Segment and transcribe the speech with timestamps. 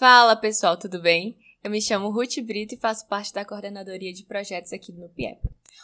[0.00, 1.36] Fala pessoal, tudo bem?
[1.62, 5.38] Eu me chamo Ruth Brito e faço parte da coordenadoria de projetos aqui no PIEP.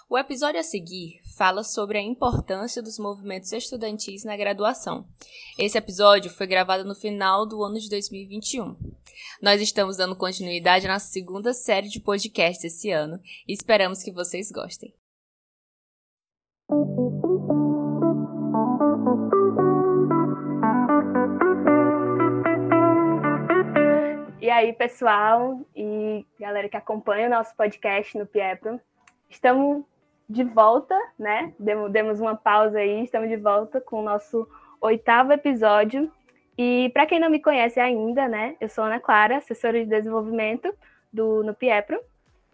[0.09, 5.07] O episódio a seguir fala sobre a importância dos movimentos estudantis na graduação.
[5.59, 8.75] Esse episódio foi gravado no final do ano de 2021.
[9.43, 14.11] Nós estamos dando continuidade à nossa segunda série de podcasts esse ano e esperamos que
[14.11, 14.95] vocês gostem.
[24.47, 28.81] E aí, pessoal e galera que acompanha o nosso podcast no Piepro,
[29.29, 29.85] estamos
[30.31, 31.53] de volta, né?
[31.59, 34.49] Demos, uma pausa aí, estamos de volta com o nosso
[34.81, 36.13] oitavo episódio.
[36.57, 38.55] E para quem não me conhece ainda, né?
[38.61, 40.73] Eu sou Ana Clara, assessora de desenvolvimento
[41.13, 42.01] do no Piepro.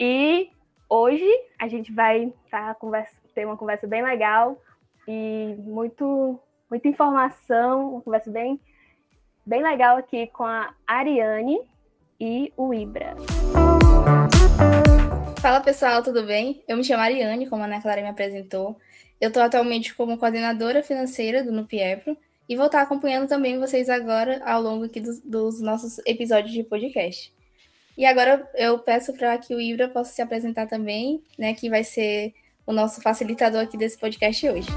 [0.00, 0.50] E
[0.88, 4.58] hoje a gente vai tá, conversa, ter uma conversa bem legal
[5.06, 6.40] e muito,
[6.70, 8.58] muita informação, uma conversa bem,
[9.44, 11.70] bem legal aqui com a Ariane
[12.22, 13.16] e o Ibra.
[15.40, 16.62] Fala pessoal, tudo bem?
[16.68, 18.78] Eu me chamo Ariane, como a Ana Clara me apresentou.
[19.20, 22.16] Eu estou atualmente como coordenadora financeira do Nupiepro
[22.48, 26.62] e vou estar acompanhando também vocês agora ao longo aqui dos, dos nossos episódios de
[26.62, 27.34] podcast.
[27.98, 31.82] E agora eu peço para que o Ibra possa se apresentar também, né, que vai
[31.82, 32.32] ser
[32.64, 34.68] o nosso facilitador aqui desse podcast hoje.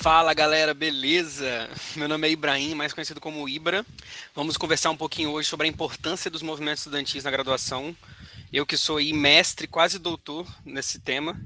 [0.00, 1.68] Fala galera, beleza?
[1.96, 3.84] Meu nome é Ibrahim, mais conhecido como Ibra.
[4.32, 7.96] Vamos conversar um pouquinho hoje sobre a importância dos movimentos estudantis na graduação.
[8.52, 11.36] Eu que sou aí mestre, quase doutor nesse tema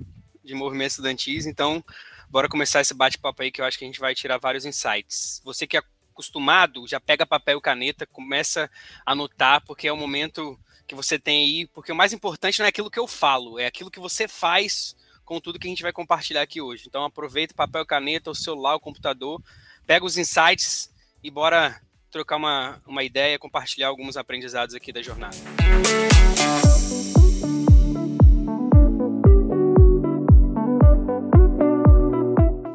[0.45, 1.83] de movimentos estudantis, então
[2.29, 5.41] bora começar esse bate-papo aí que eu acho que a gente vai tirar vários insights.
[5.47, 8.71] Você que é acostumado, já pega papel e caneta, começa
[9.07, 12.67] a anotar, porque é o momento que você tem aí, porque o mais importante não
[12.67, 14.95] é aquilo que eu falo, é aquilo que você faz
[15.33, 16.85] com tudo que a gente vai compartilhar aqui hoje.
[16.87, 19.41] Então aproveita papel, caneta, o celular, o computador,
[19.87, 20.93] pega os insights
[21.25, 21.81] e bora
[22.11, 25.35] trocar uma, uma ideia, compartilhar alguns aprendizados aqui da jornada.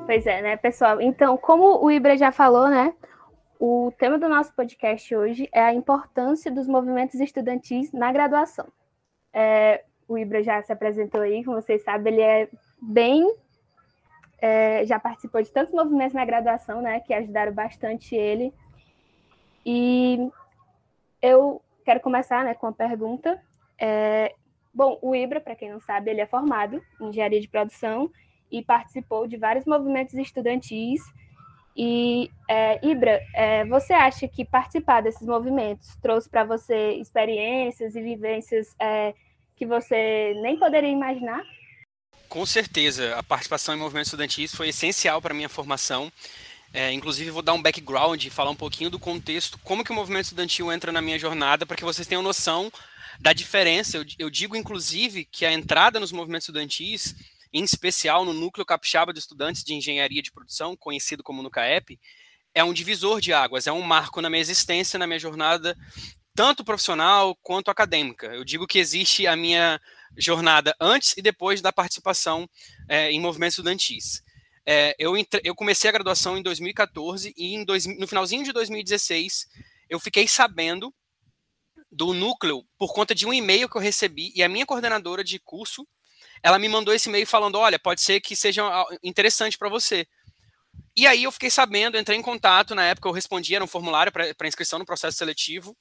[0.07, 1.00] Pois é, né, pessoal?
[1.00, 2.91] Então, como o Ibra já falou, né?
[3.59, 8.67] O tema do nosso podcast hoje é a importância dos movimentos estudantis na graduação.
[9.31, 12.50] É, o Ibra já se apresentou aí, como vocês sabem, ele é
[12.81, 13.35] bem.
[14.40, 18.53] É, já participou de tantos movimentos na graduação, né, que ajudaram bastante ele.
[19.66, 20.29] E
[21.22, 23.41] eu quero começar né, com a pergunta.
[23.79, 24.34] É,
[24.73, 28.09] bom, o Ibra, para quem não sabe, ele é formado em engenharia de produção
[28.51, 31.01] e participou de vários movimentos estudantis.
[31.75, 38.01] E, é, Ibra, é, você acha que participar desses movimentos trouxe para você experiências e
[38.01, 39.13] vivências é,
[39.57, 41.44] que você nem poderia imaginar?
[42.29, 46.12] Com certeza, a participação em movimentos estudantis foi essencial para a minha formação.
[46.73, 49.96] É, inclusive, vou dar um background e falar um pouquinho do contexto, como que o
[49.96, 52.72] movimento estudantil entra na minha jornada, para que vocês tenham noção
[53.19, 53.97] da diferença.
[53.97, 57.16] Eu, eu, digo, inclusive, que a entrada nos movimentos estudantis,
[57.51, 61.97] em especial no Núcleo Capixaba de Estudantes de Engenharia de Produção, conhecido como NUCAEP,
[62.53, 65.75] é um divisor de águas, é um marco na minha existência, na minha jornada
[66.38, 68.28] tanto profissional quanto acadêmica.
[68.28, 69.81] Eu digo que existe a minha
[70.16, 72.48] jornada antes e depois da participação
[72.88, 74.22] é, em movimentos estudantis.
[74.64, 78.53] É, eu, entre, eu comecei a graduação em 2014 e em dois, no finalzinho de
[78.53, 79.47] 2016
[79.90, 80.94] eu fiquei sabendo
[81.92, 85.40] do núcleo por conta de um e-mail que eu recebi e a minha coordenadora de
[85.40, 85.88] curso
[86.44, 88.62] ela me mandou esse e-mail falando olha pode ser que seja
[89.02, 90.06] interessante para você
[90.96, 94.12] e aí eu fiquei sabendo entrei em contato na época eu respondi era um formulário
[94.12, 95.76] para inscrição no processo seletivo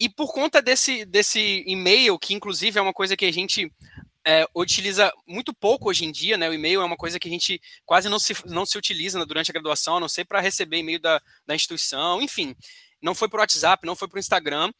[0.00, 3.70] e por conta desse, desse e-mail, que inclusive é uma coisa que a gente
[4.26, 6.48] é, utiliza muito pouco hoje em dia, né?
[6.48, 9.50] O e-mail é uma coisa que a gente quase não se, não se utiliza durante
[9.50, 12.56] a graduação, a não ser para receber e-mail da, da instituição, enfim.
[13.02, 14.72] Não foi por WhatsApp, não foi por Instagram.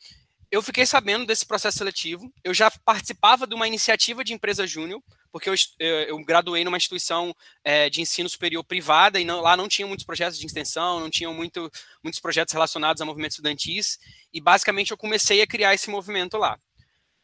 [0.51, 2.33] Eu fiquei sabendo desse processo seletivo.
[2.43, 7.35] Eu já participava de uma iniciativa de empresa júnior, porque eu, eu, graduei numa instituição
[7.63, 11.11] é, de ensino superior privada e não, lá não tinha muitos projetos de extensão, não
[11.11, 11.71] tinham muito,
[12.03, 13.99] muitos projetos relacionados a movimentos estudantis,
[14.33, 16.59] e basicamente eu comecei a criar esse movimento lá.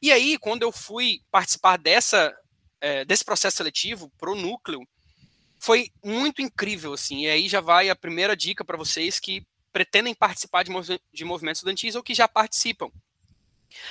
[0.01, 2.35] E aí, quando eu fui participar dessa,
[2.81, 4.87] é, desse processo seletivo para o núcleo,
[5.59, 10.15] foi muito incrível, assim, e aí já vai a primeira dica para vocês que pretendem
[10.15, 12.91] participar de, movi de movimentos estudantis ou que já participam.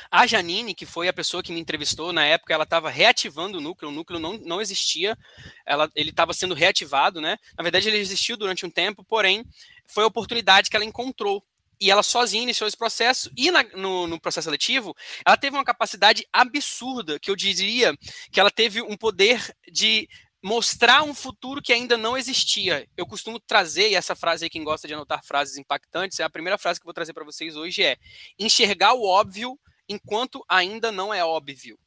[0.09, 3.61] A Janine, que foi a pessoa que me entrevistou na época, ela estava reativando o
[3.61, 5.17] núcleo, o núcleo não, não existia,
[5.65, 7.37] ela, ele estava sendo reativado, né?
[7.57, 9.45] Na verdade, ele existiu durante um tempo, porém,
[9.85, 11.43] foi a oportunidade que ela encontrou.
[11.79, 14.95] E ela sozinha iniciou esse processo, e na, no, no processo seletivo,
[15.25, 17.93] ela teve uma capacidade absurda, que eu diria
[18.31, 20.07] que ela teve um poder de
[20.45, 22.87] mostrar um futuro que ainda não existia.
[22.95, 26.29] Eu costumo trazer, e essa frase aí, quem gosta de anotar frases impactantes, é a
[26.29, 27.97] primeira frase que eu vou trazer para vocês hoje é
[28.37, 29.59] enxergar o óbvio
[29.89, 31.79] enquanto ainda não é óbvio.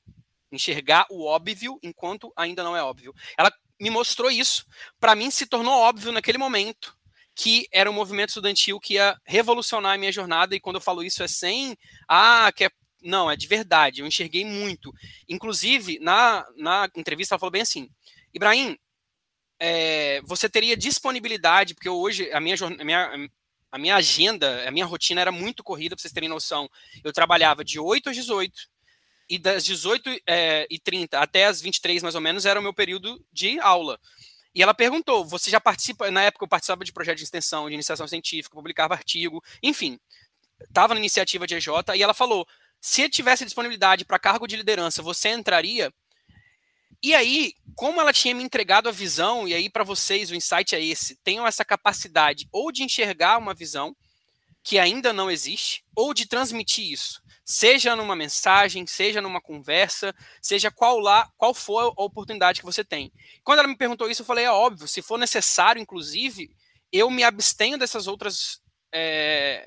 [0.50, 3.14] Enxergar o óbvio enquanto ainda não é óbvio.
[3.38, 4.66] Ela me mostrou isso.
[4.99, 6.99] Para mim, se tornou óbvio naquele momento
[7.37, 10.56] que era um movimento estudantil que ia revolucionar a minha jornada.
[10.56, 11.76] E quando eu falo isso é sem,
[12.08, 12.70] ah, que é
[13.00, 14.00] não, é de verdade.
[14.00, 14.93] Eu enxerguei muito.
[15.28, 17.88] Inclusive, na, na entrevista, ela falou bem assim:
[18.34, 18.78] Ibrahim,
[19.58, 23.30] é, você teria disponibilidade, porque hoje a minha, a minha,
[23.70, 26.69] a minha agenda, a minha rotina era muito corrida, para vocês terem noção.
[27.02, 28.69] Eu trabalhava de 8 às 18,
[29.28, 33.22] e das 18 é, 30 até as 23, mais ou menos, era o meu período
[33.32, 33.98] de aula.
[34.54, 36.10] E ela perguntou: você já participa?
[36.10, 39.98] Na época eu participava de projeto de extensão, de iniciação científica, publicava artigo, enfim,
[40.60, 42.46] estava na iniciativa de EJ, e ela falou:
[42.81, 45.92] se tivesse disponibilidade para cargo de liderança, você entraria?
[47.02, 50.74] E aí, como ela tinha me entregado a visão, e aí para vocês o insight
[50.74, 53.96] é esse: tenham essa capacidade ou de enxergar uma visão
[54.64, 60.70] que ainda não existe, ou de transmitir isso, seja numa mensagem, seja numa conversa, seja
[60.70, 63.10] qual lá, qual for a oportunidade que você tem.
[63.42, 66.50] Quando ela me perguntou isso, eu falei: é óbvio, se for necessário, inclusive,
[66.92, 68.60] eu me abstenho dessas outras
[68.92, 69.66] é,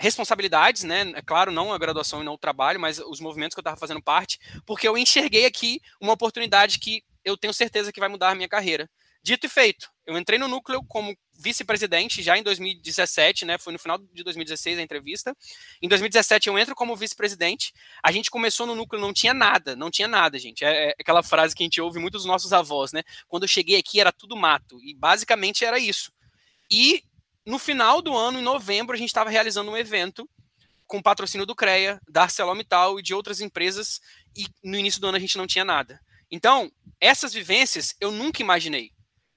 [0.00, 1.12] responsabilidades, né?
[1.14, 3.76] É claro, não a graduação e não o trabalho, mas os movimentos que eu estava
[3.76, 8.30] fazendo parte, porque eu enxerguei aqui uma oportunidade que eu tenho certeza que vai mudar
[8.30, 8.88] a minha carreira.
[9.22, 13.58] Dito e feito, eu entrei no núcleo como vice-presidente já em 2017, né?
[13.58, 15.36] Foi no final de 2016 a entrevista.
[15.82, 17.74] Em 2017 eu entro como vice-presidente.
[18.02, 20.64] A gente começou no núcleo, não tinha nada, não tinha nada, gente.
[20.64, 23.02] É, é aquela frase que a gente ouve muito dos nossos avós, né?
[23.28, 24.80] Quando eu cheguei aqui era tudo mato.
[24.82, 26.10] E basicamente era isso.
[26.70, 27.04] E
[27.50, 30.28] no final do ano, em novembro, a gente estava realizando um evento
[30.86, 34.00] com patrocínio do CREA, da ArcelorMittal e de outras empresas,
[34.36, 36.00] e no início do ano a gente não tinha nada.
[36.30, 36.70] Então,
[37.00, 38.92] essas vivências eu nunca imaginei.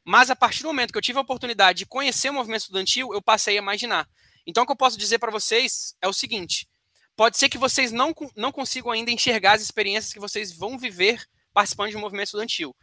[0.05, 3.13] Mas a partir do momento que eu tive a oportunidade de conhecer o movimento estudantil,
[3.13, 4.07] eu passei a imaginar.
[4.45, 6.67] Então, o que eu posso dizer para vocês é o seguinte:
[7.15, 11.23] pode ser que vocês não, não consigam ainda enxergar as experiências que vocês vão viver
[11.51, 12.75] participando de um movimento estudantil.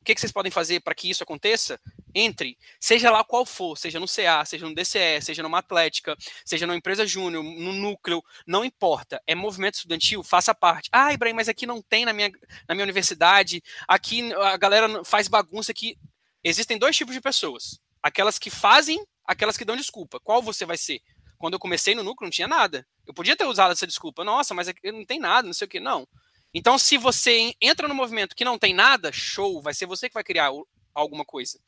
[0.00, 1.80] O que, que vocês podem fazer para que isso aconteça?
[2.14, 6.66] Entre, seja lá qual for, seja no CA, seja no DCE, seja numa atlética, seja
[6.66, 9.22] numa empresa júnior, no núcleo, não importa.
[9.26, 10.88] É movimento estudantil, faça parte.
[10.92, 12.30] Ah, Ibrahim, mas aqui não tem na minha,
[12.68, 15.96] na minha universidade, aqui a galera faz bagunça aqui.
[16.44, 20.20] Existem dois tipos de pessoas: aquelas que fazem, aquelas que dão desculpa.
[20.20, 21.00] Qual você vai ser?
[21.38, 22.86] Quando eu comecei no núcleo, não tinha nada.
[23.06, 24.22] Eu podia ter usado essa desculpa.
[24.22, 25.80] Nossa, mas não tem nada, não sei o que.
[25.80, 26.06] Não.
[26.54, 30.14] Então, se você entra no movimento que não tem nada, show, vai ser você que
[30.14, 30.50] vai criar
[30.94, 31.58] alguma coisa.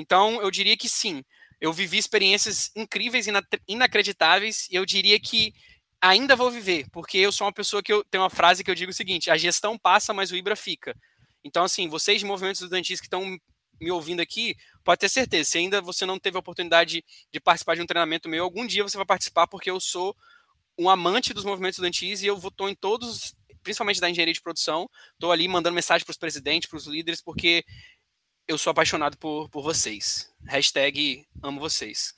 [0.00, 1.22] Então, eu diria que sim.
[1.60, 3.26] Eu vivi experiências incríveis
[3.68, 5.52] inacreditáveis, e eu diria que
[6.00, 8.74] ainda vou viver, porque eu sou uma pessoa que eu tenho uma frase que eu
[8.74, 10.96] digo o seguinte: a gestão passa, mas o Ibra fica.
[11.44, 13.38] Então, assim, vocês de movimentos estudantis que estão
[13.80, 14.54] me ouvindo aqui,
[14.84, 18.28] pode ter certeza, se ainda você não teve a oportunidade de participar de um treinamento
[18.28, 20.14] meu, algum dia você vai participar, porque eu sou
[20.78, 24.88] um amante dos movimentos estudantis e eu estou em todos principalmente da engenharia de produção,
[25.12, 27.64] estou ali mandando mensagem para os presidentes, para os líderes, porque
[28.50, 30.28] eu sou apaixonado por, por vocês.
[30.44, 32.12] Hashtag amo vocês.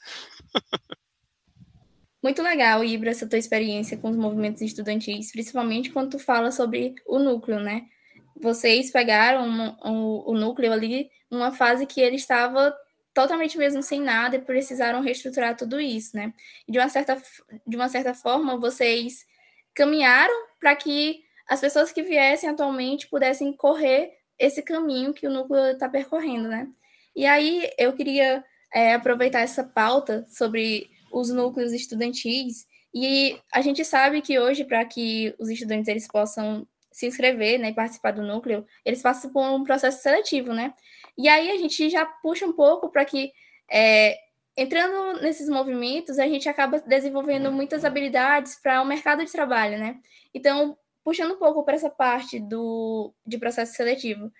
[2.22, 6.94] Muito legal, Ibra, essa tua experiência com os movimentos estudantis, principalmente quando tu fala sobre
[7.06, 7.86] o núcleo, né?
[8.34, 12.74] Vocês pegaram o, o núcleo ali numa fase que ele estava
[13.12, 16.32] totalmente mesmo sem nada e precisaram reestruturar tudo isso, né?
[16.66, 17.20] De uma certa,
[17.66, 19.26] de uma certa forma, vocês
[19.74, 25.66] caminharam para que as pessoas que viessem atualmente pudessem correr esse caminho que o núcleo
[25.66, 26.68] está percorrendo, né?
[27.14, 28.44] E aí eu queria
[28.74, 34.84] é, aproveitar essa pauta sobre os núcleos estudantis e a gente sabe que hoje para
[34.84, 39.42] que os estudantes eles possam se inscrever, né, e participar do núcleo, eles passam por
[39.48, 40.74] um processo seletivo, né?
[41.16, 43.32] E aí a gente já puxa um pouco para que
[43.70, 44.18] é,
[44.56, 50.00] entrando nesses movimentos, a gente acaba desenvolvendo muitas habilidades para o mercado de trabalho, né?
[50.34, 54.32] Então, puxando um pouco para essa parte do de processo seletivo,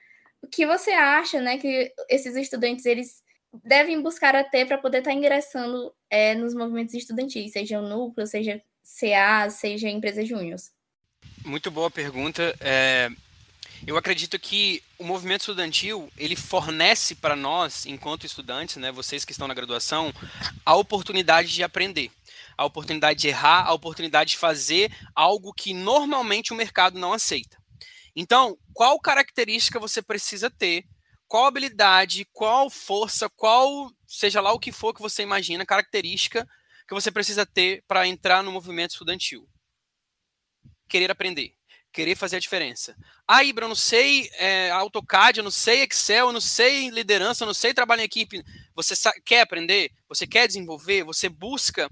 [0.43, 3.23] o que você acha, né, que esses estudantes eles
[3.65, 8.27] devem buscar até para poder estar tá ingressando é, nos movimentos estudantis, seja o núcleo,
[8.27, 10.59] seja CA, seja empresa júnior?
[11.45, 12.55] Muito boa pergunta.
[12.61, 13.11] É,
[13.87, 19.33] eu acredito que o movimento estudantil ele fornece para nós, enquanto estudantes, né, vocês que
[19.33, 20.13] estão na graduação,
[20.65, 22.11] a oportunidade de aprender
[22.57, 27.61] a oportunidade de errar, a oportunidade de fazer algo que normalmente o mercado não aceita.
[28.15, 30.85] Então, qual característica você precisa ter?
[31.27, 36.47] Qual habilidade, qual força, qual, seja lá o que for que você imagina, característica
[36.87, 39.49] que você precisa ter para entrar no movimento estudantil?
[40.89, 41.55] Querer aprender.
[41.93, 42.97] querer fazer a diferença.
[43.29, 47.45] Ah, Ibra, eu não sei é, AutoCAD, eu não sei Excel, eu não sei liderança,
[47.45, 48.43] eu não sei trabalho em equipe.
[48.75, 48.95] Você
[49.25, 49.91] quer aprender?
[50.09, 51.05] Você quer desenvolver?
[51.05, 51.91] Você busca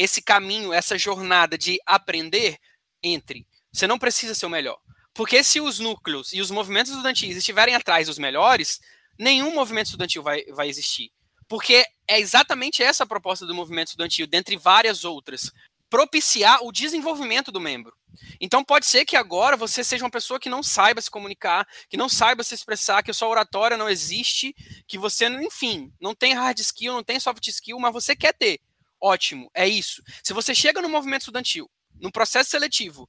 [0.00, 2.56] esse caminho, essa jornada de aprender?
[3.02, 3.46] Entre.
[3.72, 4.78] Você não precisa ser o melhor.
[5.14, 8.80] Porque se os núcleos e os movimentos estudantis estiverem atrás dos melhores,
[9.18, 11.10] nenhum movimento estudantil vai, vai existir.
[11.48, 15.50] Porque é exatamente essa a proposta do movimento estudantil, dentre várias outras
[15.90, 17.94] propiciar o desenvolvimento do membro.
[18.40, 21.96] Então pode ser que agora você seja uma pessoa que não saiba se comunicar, que
[21.96, 24.54] não saiba se expressar, que a sua oratória não existe,
[24.86, 28.60] que você, enfim, não tem hard skill, não tem soft skill, mas você quer ter.
[29.00, 30.02] Ótimo, é isso.
[30.22, 33.08] Se você chega no movimento estudantil, no processo seletivo,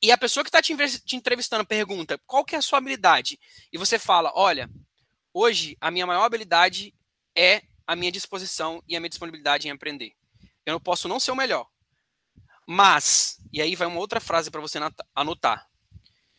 [0.00, 0.74] e a pessoa que está te,
[1.16, 3.38] entrevistando pergunta qual que é a sua habilidade,
[3.72, 4.68] e você fala, olha,
[5.32, 6.94] hoje a minha maior habilidade
[7.36, 10.12] é a minha disposição e a minha disponibilidade em aprender.
[10.66, 11.66] Eu não posso não ser o melhor,
[12.66, 14.78] mas, e aí vai uma outra frase para você
[15.14, 15.66] anotar.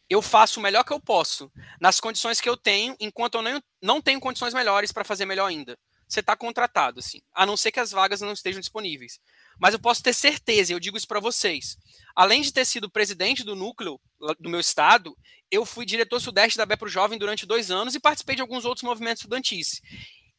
[0.09, 3.63] Eu faço o melhor que eu posso, nas condições que eu tenho, enquanto eu não,
[3.81, 5.77] não tenho condições melhores para fazer melhor ainda.
[6.13, 9.19] Você está contratado, assim, a não ser que as vagas não estejam disponíveis.
[9.59, 11.75] Mas eu posso ter certeza, eu digo isso para vocês.
[12.15, 13.99] Além de ter sido presidente do núcleo
[14.39, 15.17] do meu estado,
[15.49, 18.83] eu fui diretor sudeste da Bepro Jovem durante dois anos e participei de alguns outros
[18.83, 19.81] movimentos estudantis.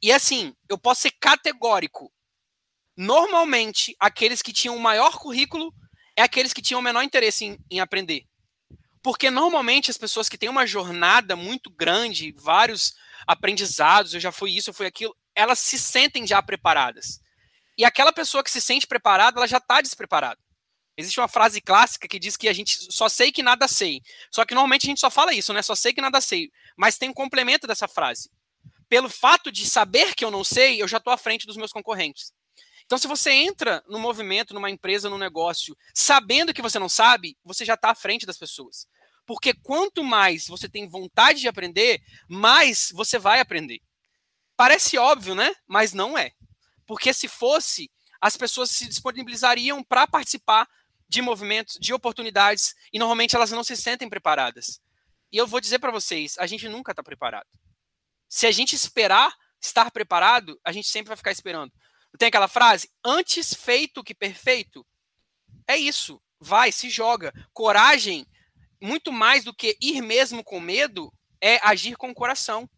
[0.00, 2.12] E assim, eu posso ser categórico.
[2.96, 5.74] Normalmente, aqueles que tinham o maior currículo
[6.16, 8.22] é aqueles que tinham o menor interesse em, em aprender.
[9.02, 12.94] Porque normalmente as pessoas que têm uma jornada muito grande, vários
[13.26, 17.20] aprendizados, eu já fui isso, eu fui aquilo, elas se sentem já preparadas.
[17.76, 20.40] E aquela pessoa que se sente preparada, ela já está despreparada.
[20.96, 24.00] Existe uma frase clássica que diz que a gente só sei que nada sei.
[24.30, 25.60] Só que normalmente a gente só fala isso, né?
[25.60, 26.50] Só sei que nada sei.
[26.76, 28.30] Mas tem um complemento dessa frase.
[28.88, 31.72] Pelo fato de saber que eu não sei, eu já estou à frente dos meus
[31.72, 32.32] concorrentes.
[32.86, 37.36] Então, se você entra no movimento, numa empresa, num negócio, sabendo que você não sabe,
[37.42, 38.86] você já está à frente das pessoas.
[39.26, 43.80] Porque quanto mais você tem vontade de aprender, mais você vai aprender.
[44.56, 45.54] Parece óbvio, né?
[45.66, 46.32] Mas não é.
[46.86, 50.68] Porque se fosse, as pessoas se disponibilizariam para participar
[51.08, 54.80] de movimentos, de oportunidades, e normalmente elas não se sentem preparadas.
[55.30, 57.48] E eu vou dizer para vocês, a gente nunca está preparado.
[58.28, 61.72] Se a gente esperar estar preparado, a gente sempre vai ficar esperando.
[62.18, 64.86] Tem aquela frase, antes feito que perfeito?
[65.66, 66.20] É isso.
[66.38, 67.32] Vai, se joga.
[67.52, 68.26] Coragem,
[68.80, 72.68] muito mais do que ir mesmo com medo, é agir com o coração.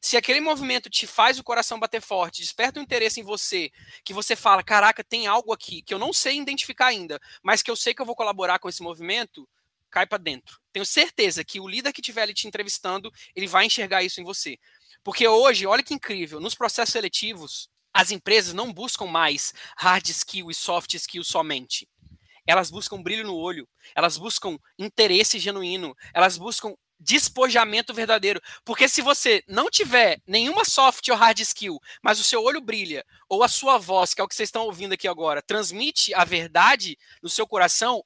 [0.00, 3.70] Se aquele movimento te faz o coração bater forte, desperta um interesse em você,
[4.04, 7.70] que você fala, caraca, tem algo aqui que eu não sei identificar ainda, mas que
[7.70, 9.48] eu sei que eu vou colaborar com esse movimento,
[9.90, 10.60] cai para dentro.
[10.72, 14.24] Tenho certeza que o líder que estiver ali te entrevistando, ele vai enxergar isso em
[14.24, 14.58] você.
[15.02, 20.50] Porque hoje, olha que incrível, nos processos seletivos, as empresas não buscam mais hard skill
[20.50, 21.88] e soft skill somente.
[22.46, 28.40] Elas buscam brilho no olho, elas buscam interesse genuíno, elas buscam despojamento verdadeiro.
[28.64, 33.04] Porque se você não tiver nenhuma soft ou hard skill, mas o seu olho brilha,
[33.28, 36.24] ou a sua voz, que é o que vocês estão ouvindo aqui agora, transmite a
[36.24, 38.02] verdade no seu coração,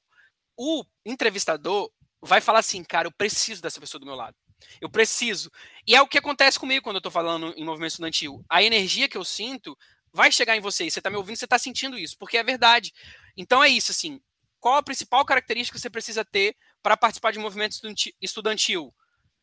[0.57, 4.35] o entrevistador vai falar assim, cara, eu preciso dessa pessoa do meu lado.
[4.79, 5.51] Eu preciso.
[5.87, 8.45] E é o que acontece comigo quando eu estou falando em movimento estudantil.
[8.47, 9.75] A energia que eu sinto
[10.13, 10.89] vai chegar em você.
[10.89, 12.93] Você está me ouvindo, você está sentindo isso, porque é verdade.
[13.35, 14.21] Então é isso, assim.
[14.59, 17.75] Qual a principal característica que você precisa ter para participar de movimento
[18.21, 18.93] estudantil?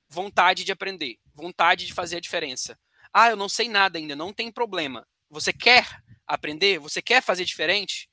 [0.09, 2.79] Vontade de aprender, vontade de fazer a diferença.
[3.13, 5.07] Ah, eu não sei nada ainda, não tem problema.
[5.31, 5.87] Você quer
[6.27, 6.79] aprender?
[6.79, 8.09] Você quer fazer diferente?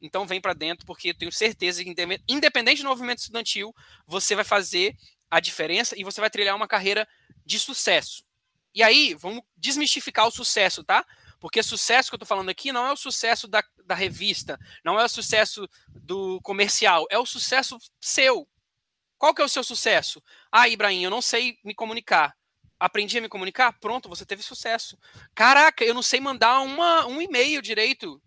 [0.00, 1.94] Então vem para dentro, porque eu tenho certeza que,
[2.28, 3.74] independente do movimento estudantil,
[4.06, 4.96] você vai fazer
[5.30, 7.06] a diferença e você vai trilhar uma carreira
[7.44, 8.24] de sucesso.
[8.74, 11.04] E aí, vamos desmistificar o sucesso, tá?
[11.40, 15.00] Porque sucesso que eu estou falando aqui não é o sucesso da, da revista, não
[15.00, 18.46] é o sucesso do comercial, é o sucesso seu.
[19.20, 20.22] Qual que é o seu sucesso?
[20.50, 22.34] Ah, Ibrahim, eu não sei me comunicar.
[22.78, 23.78] Aprendi a me comunicar?
[23.78, 24.96] Pronto, você teve sucesso.
[25.34, 28.18] Caraca, eu não sei mandar uma, um e-mail direito.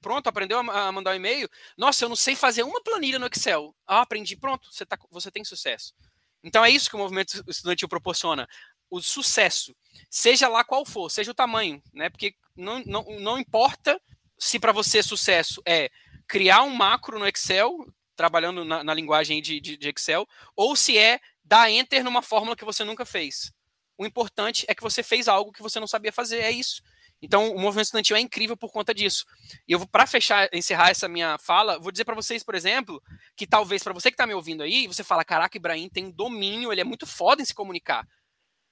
[0.00, 1.48] Pronto, aprendeu a mandar um e-mail?
[1.78, 3.76] Nossa, eu não sei fazer uma planilha no Excel.
[3.86, 4.36] Ah, aprendi.
[4.36, 5.94] Pronto, você, tá, você tem sucesso.
[6.42, 8.48] Então é isso que o movimento estudantil proporciona.
[8.90, 9.72] O sucesso,
[10.10, 12.10] seja lá qual for, seja o tamanho, né?
[12.10, 14.02] Porque não, não, não importa
[14.36, 15.92] se para você sucesso é
[16.26, 20.96] criar um macro no Excel, trabalhando na, na linguagem de, de, de Excel, ou se
[20.96, 23.52] é dar enter numa fórmula que você nunca fez.
[23.96, 26.82] O importante é que você fez algo que você não sabia fazer, é isso.
[27.22, 29.24] Então, o movimento estudantil é incrível por conta disso.
[29.66, 33.02] E eu vou, para fechar, encerrar essa minha fala, vou dizer para vocês, por exemplo,
[33.36, 36.70] que talvez para você que está me ouvindo aí, você fala: caraca, Ibrahim tem domínio,
[36.70, 38.06] ele é muito foda em se comunicar.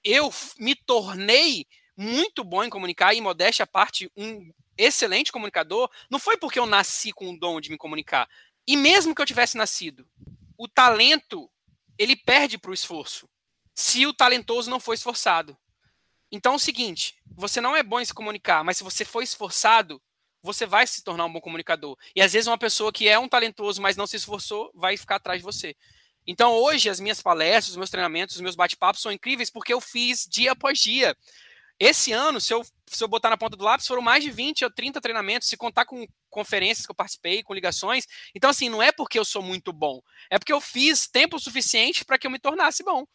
[0.03, 1.65] Eu me tornei
[1.97, 6.65] muito bom em comunicar e, modéstia à parte, um excelente comunicador, não foi porque eu
[6.65, 8.27] nasci com o dom de me comunicar.
[8.67, 10.07] E mesmo que eu tivesse nascido,
[10.57, 11.49] o talento
[11.97, 13.29] ele perde para o esforço
[13.75, 15.57] se o talentoso não for esforçado.
[16.31, 19.21] Então é o seguinte, você não é bom em se comunicar, mas se você for
[19.21, 20.01] esforçado,
[20.41, 21.97] você vai se tornar um bom comunicador.
[22.15, 25.15] E às vezes uma pessoa que é um talentoso, mas não se esforçou, vai ficar
[25.15, 25.75] atrás de você.
[26.25, 29.81] Então hoje as minhas palestras, os meus treinamentos, os meus bate-papos são incríveis porque eu
[29.81, 31.15] fiz dia após dia.
[31.79, 34.63] Esse ano, se eu, se eu botar na ponta do lápis, foram mais de 20
[34.63, 38.07] ou 30 treinamentos, se contar com conferências que eu participei, com ligações.
[38.33, 42.03] Então, assim, não é porque eu sou muito bom, é porque eu fiz tempo suficiente
[42.03, 43.05] para que eu me tornasse bom.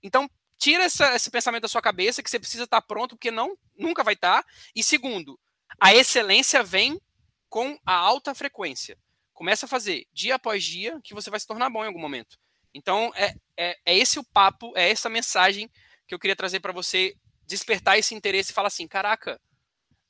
[0.00, 3.58] Então, tira essa, esse pensamento da sua cabeça que você precisa estar pronto, porque não
[3.76, 4.44] nunca vai estar.
[4.74, 5.38] E segundo,
[5.80, 7.00] a excelência vem
[7.48, 8.96] com a alta frequência.
[9.34, 12.38] Começa a fazer dia após dia que você vai se tornar bom em algum momento.
[12.72, 15.68] Então, é, é, é esse o papo, é essa mensagem
[16.06, 19.40] que eu queria trazer para você despertar esse interesse e falar assim: caraca,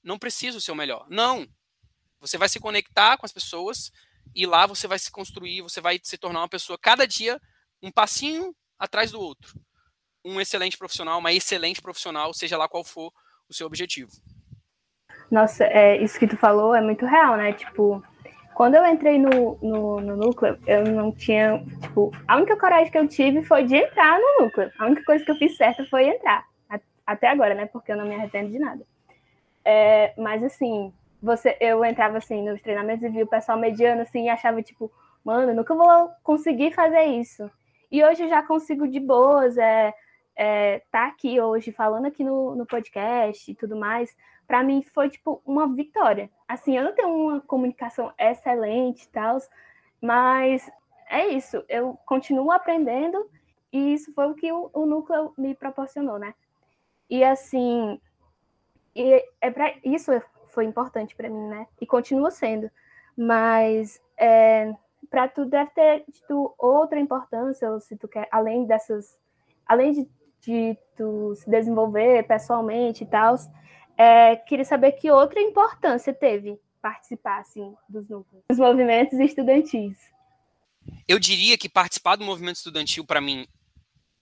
[0.02, 1.06] não preciso ser o melhor.
[1.08, 1.46] Não.
[2.20, 3.92] Você vai se conectar com as pessoas
[4.34, 7.40] e lá você vai se construir, você vai se tornar uma pessoa cada dia
[7.82, 9.58] um passinho atrás do outro.
[10.24, 13.12] Um excelente profissional, uma excelente profissional, seja lá qual for
[13.48, 14.10] o seu objetivo.
[15.30, 17.52] Nossa, é, isso que tu falou é muito real, né?
[17.52, 18.02] Tipo,
[18.54, 21.64] quando eu entrei no, no, no, núcleo, eu não tinha.
[21.82, 24.72] Tipo, a única coragem que eu tive foi de entrar no núcleo.
[24.78, 26.44] A única coisa que eu fiz certa foi entrar.
[27.06, 27.66] Até agora, né?
[27.66, 28.84] Porque eu não me arrependo de nada.
[29.64, 34.24] É, mas assim, você, eu entrava assim nos treinamentos e via o pessoal mediano assim
[34.24, 34.90] e achava, tipo,
[35.24, 37.50] mano, nunca vou conseguir fazer isso.
[37.90, 39.94] E hoje eu já consigo de boas, é,
[40.36, 44.14] é, tá aqui hoje falando aqui no, no podcast e tudo mais,
[44.46, 46.30] para mim foi tipo uma vitória.
[46.46, 49.38] Assim, eu não tenho uma comunicação excelente e tal,
[50.00, 50.70] mas
[51.10, 53.28] é isso, eu continuo aprendendo
[53.72, 56.34] e isso foi o que o, o núcleo me proporcionou, né?
[57.10, 58.00] E assim,
[58.94, 60.12] e é para isso
[60.58, 61.68] foi importante para mim, né?
[61.80, 62.68] E continua sendo.
[63.16, 64.74] Mas é,
[65.08, 69.16] para tu deve ter tido outra importância, ou se tu quer, além dessas,
[69.64, 70.10] além de
[70.40, 73.36] de tu se desenvolver pessoalmente e tal,
[73.96, 79.96] é, queria saber que outra importância teve participar assim dos dos movimentos estudantis.
[81.06, 83.46] Eu diria que participar do movimento estudantil para mim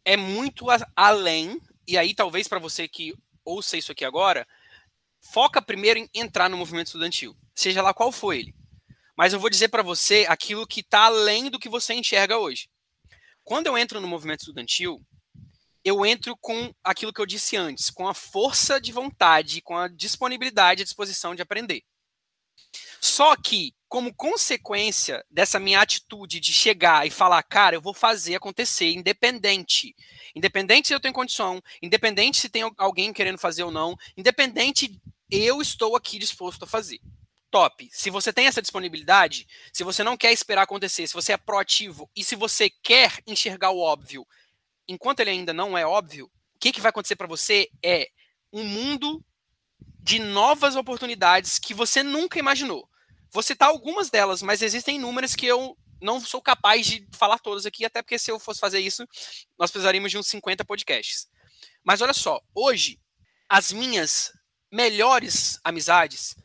[0.05, 4.47] é muito além e aí talvez para você que ouça isso aqui agora,
[5.33, 8.55] foca primeiro em entrar no movimento estudantil, seja lá qual for ele.
[9.17, 12.69] Mas eu vou dizer para você aquilo que está além do que você enxerga hoje.
[13.43, 15.01] Quando eu entro no movimento estudantil,
[15.85, 19.89] eu entro com aquilo que eu disse antes, com a força de vontade, com a
[19.89, 21.83] disponibilidade e disposição de aprender.
[23.01, 28.35] Só que, como consequência dessa minha atitude de chegar e falar, cara, eu vou fazer
[28.35, 29.95] acontecer, independente.
[30.35, 35.61] Independente se eu tenho condição, independente se tem alguém querendo fazer ou não, independente, eu
[35.61, 37.01] estou aqui disposto a fazer.
[37.51, 37.89] Top.
[37.93, 42.11] Se você tem essa disponibilidade, se você não quer esperar acontecer, se você é proativo
[42.15, 44.27] e se você quer enxergar o óbvio
[44.89, 48.09] enquanto ele ainda não é óbvio, o que, que vai acontecer para você é
[48.53, 49.25] um mundo
[50.01, 52.89] de novas oportunidades que você nunca imaginou.
[53.31, 57.67] Vou citar algumas delas, mas existem inúmeras que eu não sou capaz de falar todas
[57.67, 59.07] aqui, até porque se eu fosse fazer isso,
[59.59, 61.29] nós precisaríamos de uns 50 podcasts.
[61.83, 63.01] Mas olha só, hoje,
[63.49, 64.33] as minhas
[64.77, 66.37] melhores amizades,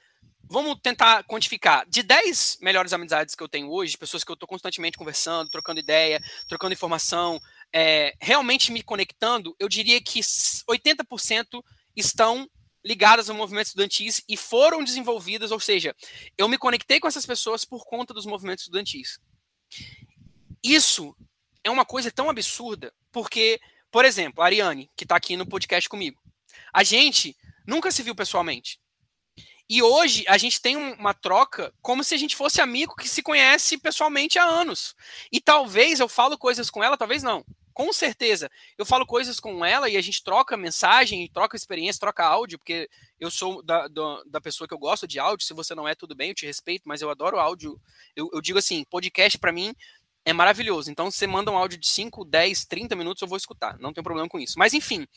[0.43, 1.85] vamos tentar quantificar.
[1.89, 5.81] De 10 melhores amizades que eu tenho hoje, pessoas que eu estou constantemente conversando, trocando
[5.81, 7.41] ideia, trocando informação,
[7.73, 11.61] é, realmente me conectando, eu diria que 80%
[11.93, 12.49] estão
[12.85, 15.93] ligadas ao movimento estudantis e foram desenvolvidas, ou seja,
[16.37, 19.19] eu me conectei com essas pessoas por conta dos movimentos estudantis.
[20.63, 21.13] Isso
[21.65, 23.59] é uma coisa tão absurda, porque,
[23.91, 26.19] por exemplo, a Ariane, que está aqui no podcast comigo,
[26.73, 27.35] a gente
[27.71, 28.79] nunca se viu pessoalmente.
[29.69, 33.23] E hoje a gente tem uma troca como se a gente fosse amigo que se
[33.23, 34.93] conhece pessoalmente há anos.
[35.31, 38.49] E talvez eu falo coisas com ela, talvez não com certeza.
[38.77, 42.89] Eu falo coisas com ela e a gente troca mensagem, troca experiência, troca áudio, porque
[43.19, 45.45] eu sou da, da, da, pessoa que eu gosto de áudio.
[45.45, 47.79] Se você não é, tudo bem, eu te respeito, mas eu adoro áudio.
[48.15, 49.73] Eu, eu digo assim: podcast para mim
[50.23, 50.91] é maravilhoso.
[50.91, 53.77] Então, você manda um áudio de 5, 10, 30 minutos, eu vou escutar.
[53.79, 54.59] Não tem problema com isso.
[54.59, 55.07] Mas, enfim.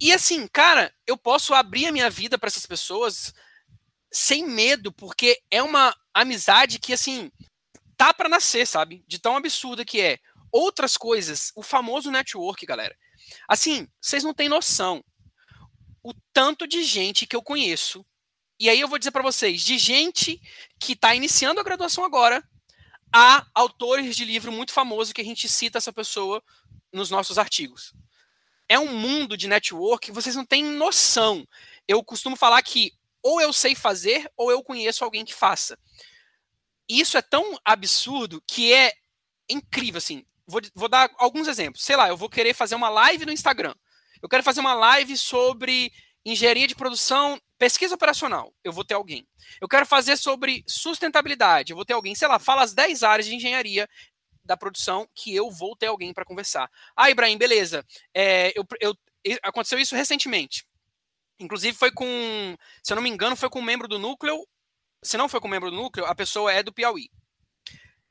[0.00, 3.34] E assim, cara, eu posso abrir a minha vida para essas pessoas
[4.12, 7.30] sem medo, porque é uma amizade que, assim,
[7.96, 9.04] tá para nascer, sabe?
[9.06, 10.18] De tão absurda que é.
[10.50, 12.96] Outras coisas, o famoso network, galera.
[13.46, 15.04] Assim, vocês não têm noção
[16.02, 18.04] o tanto de gente que eu conheço.
[18.58, 20.40] E aí eu vou dizer para vocês, de gente
[20.80, 22.42] que está iniciando a graduação agora,
[23.14, 26.42] a autores de livro muito famoso que a gente cita essa pessoa
[26.92, 27.92] nos nossos artigos.
[28.68, 31.46] É um mundo de network que vocês não têm noção.
[31.86, 35.78] Eu costumo falar que ou eu sei fazer ou eu conheço alguém que faça.
[36.88, 38.92] Isso é tão absurdo que é
[39.48, 41.84] incrível assim vou, vou dar alguns exemplos.
[41.84, 43.74] Sei lá, eu vou querer fazer uma live no Instagram.
[44.20, 45.92] Eu quero fazer uma live sobre
[46.24, 48.52] engenharia de produção, pesquisa operacional.
[48.64, 49.28] Eu vou ter alguém.
[49.60, 51.70] Eu quero fazer sobre sustentabilidade.
[51.70, 52.14] Eu vou ter alguém.
[52.14, 53.88] Sei lá, fala as 10 áreas de engenharia
[54.48, 56.70] da produção que eu vou ter alguém para conversar.
[56.96, 57.86] Ah, Ibrahim, beleza.
[58.14, 58.96] É, eu, eu,
[59.42, 60.66] aconteceu isso recentemente.
[61.38, 62.06] Inclusive foi com,
[62.82, 64.44] se eu não me engano, foi com um membro do núcleo.
[65.04, 67.10] Se não foi com um membro do núcleo, a pessoa é do Piauí.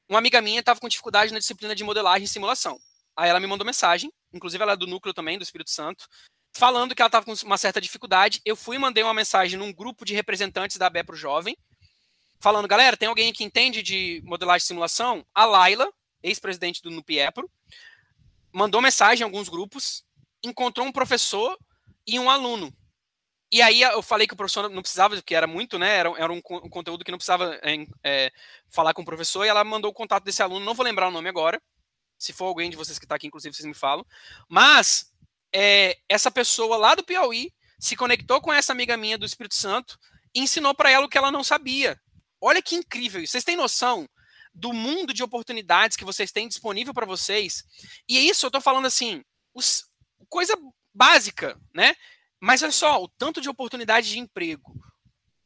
[0.08, 2.80] Uma amiga minha estava com dificuldade na disciplina de modelagem e simulação.
[3.15, 6.08] Aí ela me mandou mensagem, inclusive ela é do núcleo também, do Espírito Santo,
[6.56, 8.39] falando que ela estava com uma certa dificuldade.
[8.45, 11.58] Eu fui e mandei uma mensagem num grupo de representantes da BE Jovem,
[12.39, 15.26] falando, galera, tem alguém que entende de modelagem e simulação?
[15.34, 17.49] A Laila, ex-presidente do NUPIEPRO,
[18.51, 20.03] mandou mensagem em alguns grupos,
[20.43, 21.58] encontrou um professor
[22.06, 22.73] e um aluno.
[23.51, 25.95] E aí eu falei que o professor não precisava, porque era muito, né?
[25.95, 28.32] Era, era um, um, conteúdo que não precisava é, é,
[28.69, 31.12] falar com o professor, e ela mandou o contato desse aluno, não vou lembrar o
[31.12, 31.62] nome agora.
[32.17, 34.06] Se for alguém de vocês que está aqui, inclusive, vocês me falam.
[34.49, 35.13] Mas
[35.53, 39.97] é, essa pessoa lá do Piauí se conectou com essa amiga minha do Espírito Santo
[40.34, 41.99] e ensinou para ela o que ela não sabia.
[42.41, 43.25] Olha que incrível.
[43.25, 44.10] Vocês têm noção
[44.58, 47.63] do mundo de oportunidades que vocês têm disponível para vocês?
[48.10, 49.86] E é isso, eu estou falando assim, os,
[50.28, 50.58] coisa
[50.93, 51.96] básica, né?
[52.39, 54.74] Mas olha só, o tanto de oportunidade de emprego,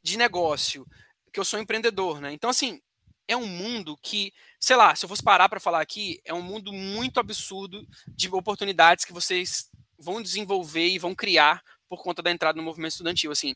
[0.02, 0.86] de negócio,
[1.32, 2.32] que eu sou empreendedor, né?
[2.32, 2.82] Então, assim,
[3.28, 6.41] é um mundo que, sei lá, se eu fosse parar para falar aqui, é um
[6.41, 12.32] mundo muito absurdo de oportunidades que vocês vão desenvolver e vão criar por conta da
[12.32, 13.32] entrada no movimento estudantil.
[13.32, 13.54] Assim,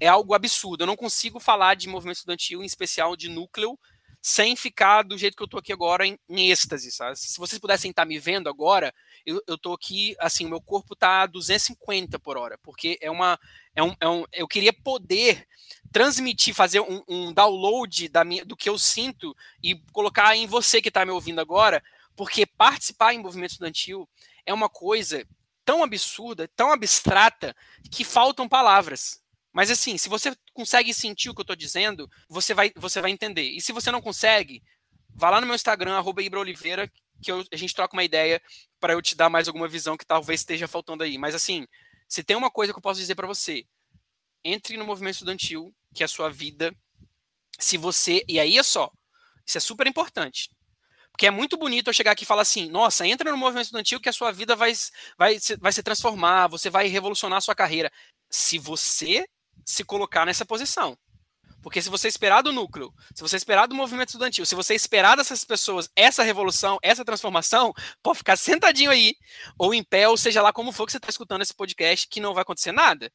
[0.00, 0.82] é algo absurdo.
[0.82, 3.78] Eu não consigo falar de movimento estudantil, em especial de núcleo,
[4.26, 7.14] sem ficar do jeito que eu tô aqui agora em, em êxtase, sabe?
[7.18, 8.90] Se vocês pudessem estar me vendo agora,
[9.26, 13.10] eu, eu tô aqui, assim, o meu corpo tá a 250 por hora, porque é
[13.10, 13.38] uma,
[13.76, 15.46] é um, é um eu queria poder
[15.92, 20.80] transmitir, fazer um, um download da minha, do que eu sinto e colocar em você
[20.80, 21.82] que está me ouvindo agora,
[22.16, 24.08] porque participar em movimento estudantil
[24.46, 25.22] é uma coisa
[25.66, 27.54] tão absurda, tão abstrata,
[27.90, 29.22] que faltam palavras.
[29.54, 33.12] Mas assim, se você consegue sentir o que eu estou dizendo, você vai, você vai
[33.12, 33.48] entender.
[33.50, 34.60] E se você não consegue,
[35.14, 36.20] vá lá no meu Instagram, arroba
[37.22, 38.42] que eu, a gente troca uma ideia
[38.80, 41.16] para eu te dar mais alguma visão que talvez esteja faltando aí.
[41.16, 41.68] Mas assim,
[42.08, 43.64] se tem uma coisa que eu posso dizer para você,
[44.44, 46.74] entre no movimento estudantil, que é a sua vida.
[47.56, 48.24] Se você.
[48.28, 48.90] E aí é só.
[49.46, 50.50] Isso é super importante.
[51.12, 54.00] Porque é muito bonito eu chegar aqui e falar assim: nossa, entra no movimento estudantil
[54.00, 54.72] que a sua vida vai,
[55.16, 57.90] vai, vai se transformar, você vai revolucionar a sua carreira.
[58.28, 59.24] Se você
[59.64, 60.96] se colocar nessa posição.
[61.62, 65.16] Porque se você esperar do núcleo, se você esperar do movimento estudantil, se você esperar
[65.16, 67.72] dessas pessoas essa revolução, essa transformação,
[68.02, 69.14] pode ficar sentadinho aí,
[69.58, 72.20] ou em pé, ou seja lá como for que você está escutando esse podcast, que
[72.20, 73.10] não vai acontecer nada.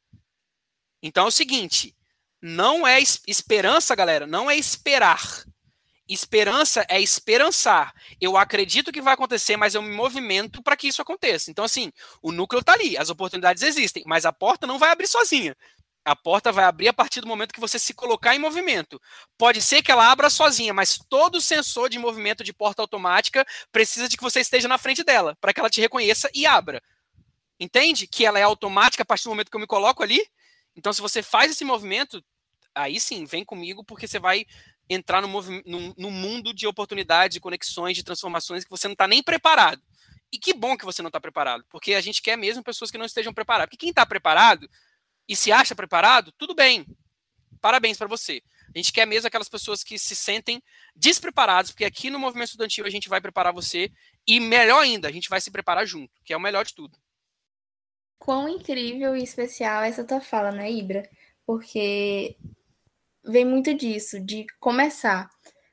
[1.04, 1.96] Então é o seguinte:
[2.42, 5.44] não é esperança, galera, não é esperar.
[6.08, 7.94] Esperança é esperançar.
[8.20, 11.52] Eu acredito que vai acontecer, mas eu me movimento para que isso aconteça.
[11.52, 15.06] Então, assim, o núcleo está ali, as oportunidades existem, mas a porta não vai abrir
[15.06, 15.56] sozinha.
[16.10, 19.00] A porta vai abrir a partir do momento que você se colocar em movimento.
[19.38, 24.10] Pode ser que ela abra sozinha, mas todo sensor de movimento de porta automática precisa
[24.10, 26.82] de que você esteja na frente dela, para que ela te reconheça e abra.
[27.60, 28.08] Entende?
[28.08, 30.20] Que ela é automática a partir do momento que eu me coloco ali?
[30.76, 32.24] Então, se você faz esse movimento,
[32.74, 34.48] aí sim, vem comigo, porque você vai
[34.90, 35.28] entrar no,
[35.64, 39.80] no, no mundo de oportunidades, de conexões, de transformações que você não está nem preparado.
[40.32, 42.98] E que bom que você não está preparado, porque a gente quer mesmo pessoas que
[42.98, 43.68] não estejam preparadas.
[43.68, 44.68] Porque quem está preparado
[45.30, 46.86] e se acha preparado, tudo bem.
[47.62, 48.42] Parabéns para você.
[48.74, 50.62] A gente quer mesmo aquelas pessoas que se sentem
[50.96, 53.92] despreparadas, porque aqui no movimento estudantil a gente vai preparar você
[54.28, 56.98] e melhor ainda, a gente vai se preparar junto, que é o melhor de tudo.
[58.18, 61.08] Quão incrível e especial essa tua fala, né, Ibra?
[61.46, 62.36] Porque
[63.24, 65.30] vem muito disso, de começar.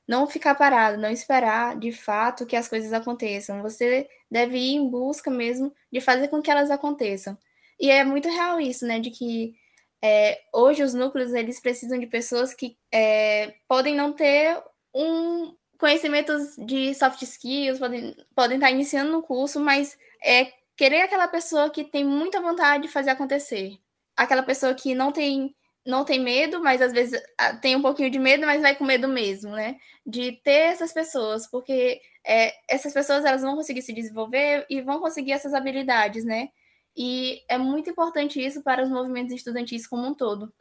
[0.07, 3.61] Não ficar parado, não esperar de fato que as coisas aconteçam.
[3.63, 7.37] Você deve ir em busca mesmo de fazer com que elas aconteçam.
[7.79, 9.01] E é muito real isso, né?
[9.01, 9.55] De que
[10.03, 14.63] é, hoje os núcleos eles precisam de pessoas que é, podem não ter
[14.95, 21.29] um conhecimentos de soft skills, podem, podem estar iniciando no curso, mas é querer aquela
[21.29, 23.79] pessoa que tem muita vontade de fazer acontecer.
[24.17, 25.55] Aquela pessoa que não tem
[25.87, 27.21] não tem medo, mas às vezes
[27.63, 29.77] tem um pouquinho de medo, mas vai com medo mesmo, né?
[30.05, 34.99] De ter essas pessoas, porque é, essas pessoas elas vão conseguir se desenvolver e vão
[34.99, 36.49] conseguir essas habilidades, né?
[36.97, 40.53] E é muito importante isso para os movimentos estudantis como um todo.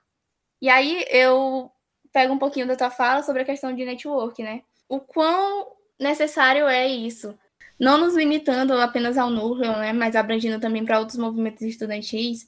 [0.62, 1.72] E aí eu
[2.12, 4.64] pego um pouquinho da tua fala sobre a questão de network, né?
[4.90, 5.68] O quão
[6.00, 7.38] necessário é isso?
[7.80, 12.48] Não nos limitando apenas ao núcleo, né, mas abrangindo também para outros movimentos estudantis,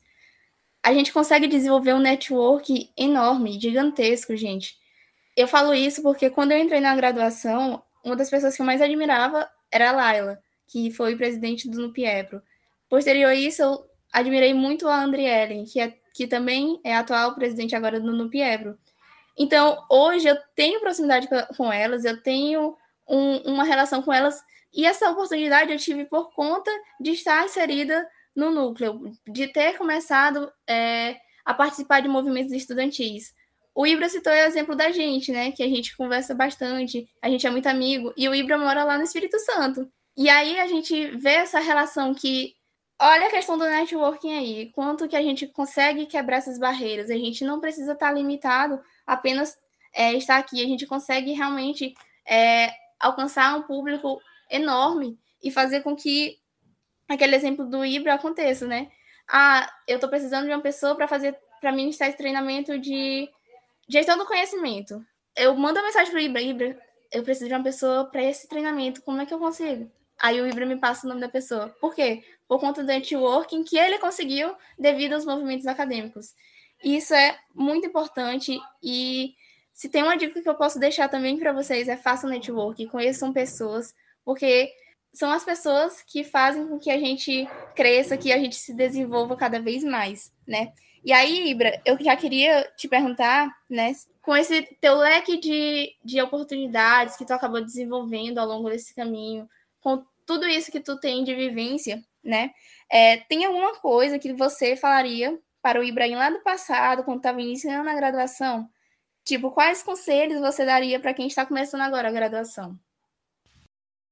[0.84, 4.78] a gente consegue desenvolver um network enorme, gigantesco, gente.
[5.36, 8.82] Eu falo isso porque quando eu entrei na graduação, uma das pessoas que eu mais
[8.82, 12.42] admirava era a Laila que foi presidente do NUPIEPRO.
[12.90, 17.76] Posterior a isso, eu admirei muito a Andriele, que, é, que também é atual presidente
[17.76, 18.78] agora do NUPIEPRO.
[19.38, 22.76] Então, hoje eu tenho proximidade com elas, eu tenho
[23.08, 24.42] um, uma relação com elas,
[24.74, 30.52] e essa oportunidade eu tive por conta de estar inserida no núcleo, de ter começado
[30.68, 33.34] é, a participar de movimentos estudantis.
[33.74, 35.52] O Ibra citou o exemplo da gente, né?
[35.52, 38.98] Que a gente conversa bastante, a gente é muito amigo, e o Ibra mora lá
[38.98, 39.88] no Espírito Santo.
[40.18, 42.56] E aí a gente vê essa relação que.
[43.00, 47.12] Olha a questão do networking aí, quanto que a gente consegue quebrar essas barreiras.
[47.12, 49.56] A gente não precisa estar limitado apenas
[49.94, 51.94] é, estar aqui, a gente consegue realmente
[52.26, 56.40] é, alcançar um público enorme e fazer com que
[57.08, 58.92] aquele exemplo do Ibra aconteça, né?
[59.32, 63.28] Ah, eu estou precisando de uma pessoa para fazer para ministrar esse treinamento de
[63.90, 65.04] gestão do conhecimento.
[65.36, 66.80] Eu mando uma mensagem para o Ibra, Ibra,
[67.12, 69.92] eu preciso de uma pessoa para esse treinamento, como é que eu consigo?
[70.20, 71.70] Aí o Ibra me passa o nome da pessoa.
[71.80, 72.24] Por quê?
[72.48, 76.34] Por conta do networking que ele conseguiu devido aos movimentos acadêmicos.
[76.84, 79.36] Isso é muito importante e
[79.74, 83.32] se tem uma dica que eu posso deixar também para vocês é façam networking, conheçam
[83.32, 83.94] pessoas,
[84.26, 84.72] porque
[85.14, 89.36] são as pessoas que fazem com que a gente cresça, que a gente se desenvolva
[89.36, 90.74] cada vez mais, né?
[91.04, 96.22] E aí, Ibra, eu já queria te perguntar, né, com esse teu leque de, de
[96.22, 99.48] oportunidades que tu acabou desenvolvendo ao longo desse caminho,
[99.88, 102.52] com tudo isso que tu tem de vivência, né,
[102.92, 107.42] é, tem alguma coisa que você falaria para o Ibrahim lá do passado, quando estava
[107.42, 108.70] iniciando na graduação?
[109.24, 112.78] Tipo, quais conselhos você daria para quem está começando agora a graduação?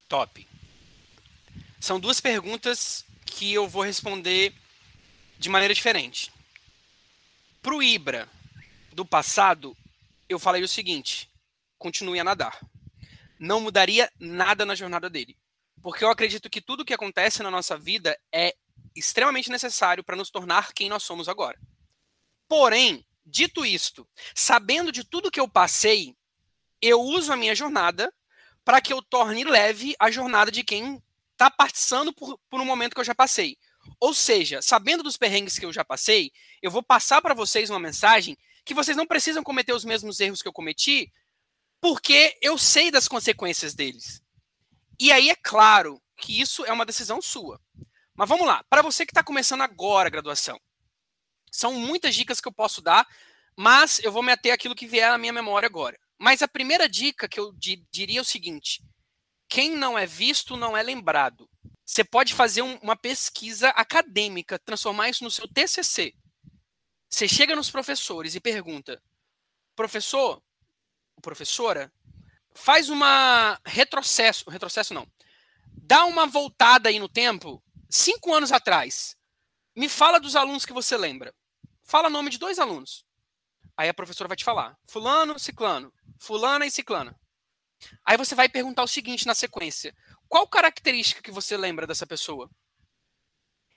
[0.07, 0.47] Top.
[1.81, 4.53] São duas perguntas que eu vou responder
[5.38, 6.31] de maneira diferente.
[7.61, 8.29] Para o Ibra
[8.93, 9.75] do passado,
[10.29, 11.29] eu falei o seguinte:
[11.77, 12.57] continue a nadar.
[13.38, 15.35] Não mudaria nada na jornada dele.
[15.86, 18.56] Porque eu acredito que tudo que acontece na nossa vida é
[18.95, 21.60] extremamente necessário para nos tornar quem nós somos agora.
[22.50, 26.15] Porém, dito isto, sabendo de tudo que eu passei,
[26.82, 28.12] eu uso a minha jornada
[28.63, 31.00] para que eu torne leve a jornada de quem
[31.34, 33.56] está passando por, por um momento que eu já passei.
[34.00, 36.32] Ou seja, sabendo dos perrengues que eu já passei,
[36.63, 40.41] eu vou passar para vocês uma mensagem que vocês não precisam cometer os mesmos erros
[40.41, 41.13] que eu cometi,
[41.80, 44.24] porque eu sei das consequências deles.
[44.99, 47.60] E aí é claro que isso é uma decisão sua.
[48.13, 50.60] Mas vamos lá, para você que está começando agora a graduação,
[51.51, 53.05] são muitas dicas que eu posso dar,
[53.58, 55.99] mas eu vou me ater àquilo que vier na minha memória agora.
[56.17, 57.53] Mas a primeira dica que eu
[57.91, 58.81] diria é o seguinte:
[59.49, 61.49] quem não é visto não é lembrado.
[61.86, 66.13] Você pode fazer um, uma pesquisa acadêmica, transformar isso no seu TCC.
[67.10, 69.01] Você chega nos professores e pergunta:
[69.75, 70.41] professor,
[71.21, 71.91] professora,
[72.55, 75.07] faz uma retrocesso, retrocesso não,
[75.67, 79.15] dá uma voltada aí no tempo, cinco anos atrás.
[79.75, 81.35] Me fala dos alunos que você lembra.
[81.83, 83.05] Fala nome de dois alunos.
[83.77, 87.19] Aí a professora vai te falar: Fulano, Ciclano, Fulana e Ciclana.
[88.05, 89.93] Aí você vai perguntar o seguinte na sequência:
[90.27, 92.49] qual característica que você lembra dessa pessoa?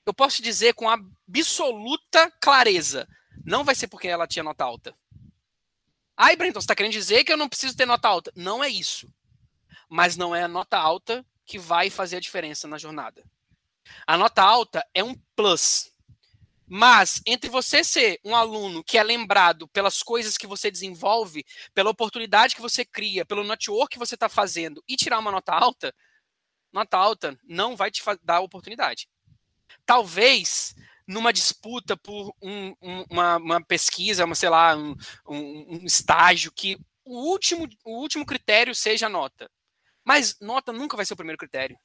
[0.06, 3.06] Eu posso te dizer com absoluta clareza,
[3.44, 4.96] não vai ser porque ela tinha nota alta.
[6.20, 8.33] Ai, Brenton, você está querendo dizer que eu não preciso ter nota alta?
[8.35, 9.09] Não é isso.
[9.88, 13.24] Mas não é a nota alta que vai fazer a diferença na jornada.
[14.04, 15.92] A nota alta é um plus.
[16.66, 21.90] Mas entre você ser um aluno que é lembrado pelas coisas que você desenvolve, pela
[21.90, 25.94] oportunidade que você cria, pelo network que você está fazendo e tirar uma nota alta,
[26.72, 29.09] nota alta não vai te dar oportunidade.
[29.87, 30.74] Talvez
[31.09, 34.94] numa disputa por um, um, uma, uma, pesquisa, uma, sei lá, um,
[35.27, 39.51] um, estágio, que o último, o último critério seja a nota.
[40.05, 41.79] Mas nota nunca vai ser o primeiro critério.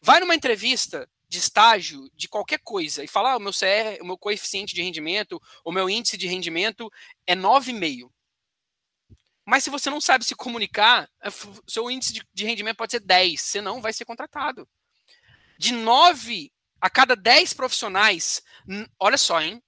[0.00, 4.06] Vai numa entrevista de estágio de qualquer coisa e falar ah, o meu CR, o
[4.06, 6.90] meu coeficiente de rendimento, o meu índice de rendimento
[7.26, 8.10] é 9,5.
[9.44, 11.28] Mas se você não sabe se comunicar, é,
[11.68, 14.66] seu índice de, de rendimento pode ser 10, você não vai ser contratado.
[15.58, 16.50] De 9
[16.82, 18.42] a cada 10 profissionais,
[18.98, 19.62] olha só, hein?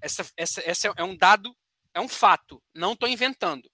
[0.00, 1.52] Essa, essa, essa é um dado,
[1.92, 3.68] é um fato, não estou inventando.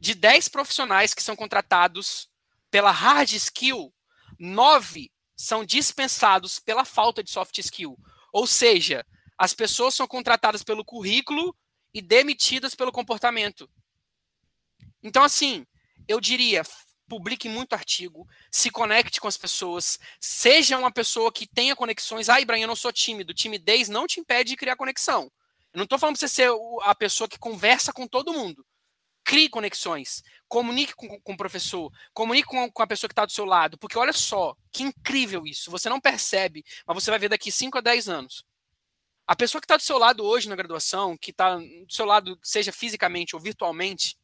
[0.00, 2.30] De 10 profissionais que são contratados
[2.70, 3.94] pela hard skill,
[4.38, 7.98] 9 são dispensados pela falta de soft skill.
[8.32, 11.54] Ou seja, as pessoas são contratadas pelo currículo
[11.92, 13.70] e demitidas pelo comportamento.
[15.02, 15.66] Então, assim,
[16.08, 16.62] eu diria,
[17.12, 22.30] publique muito artigo, se conecte com as pessoas, seja uma pessoa que tenha conexões.
[22.30, 23.34] Ah, Ibrahim, eu não sou tímido.
[23.34, 25.30] Timidez não te impede de criar conexão.
[25.74, 26.50] Eu não estou falando para você ser
[26.84, 28.64] a pessoa que conversa com todo mundo.
[29.22, 30.22] Crie conexões.
[30.48, 31.92] Comunique com, com o professor.
[32.14, 33.76] Comunique com, com a pessoa que está do seu lado.
[33.76, 35.70] Porque olha só, que incrível isso.
[35.70, 38.42] Você não percebe, mas você vai ver daqui 5 a 10 anos.
[39.26, 42.38] A pessoa que está do seu lado hoje na graduação, que está do seu lado,
[42.42, 44.16] seja fisicamente ou virtualmente,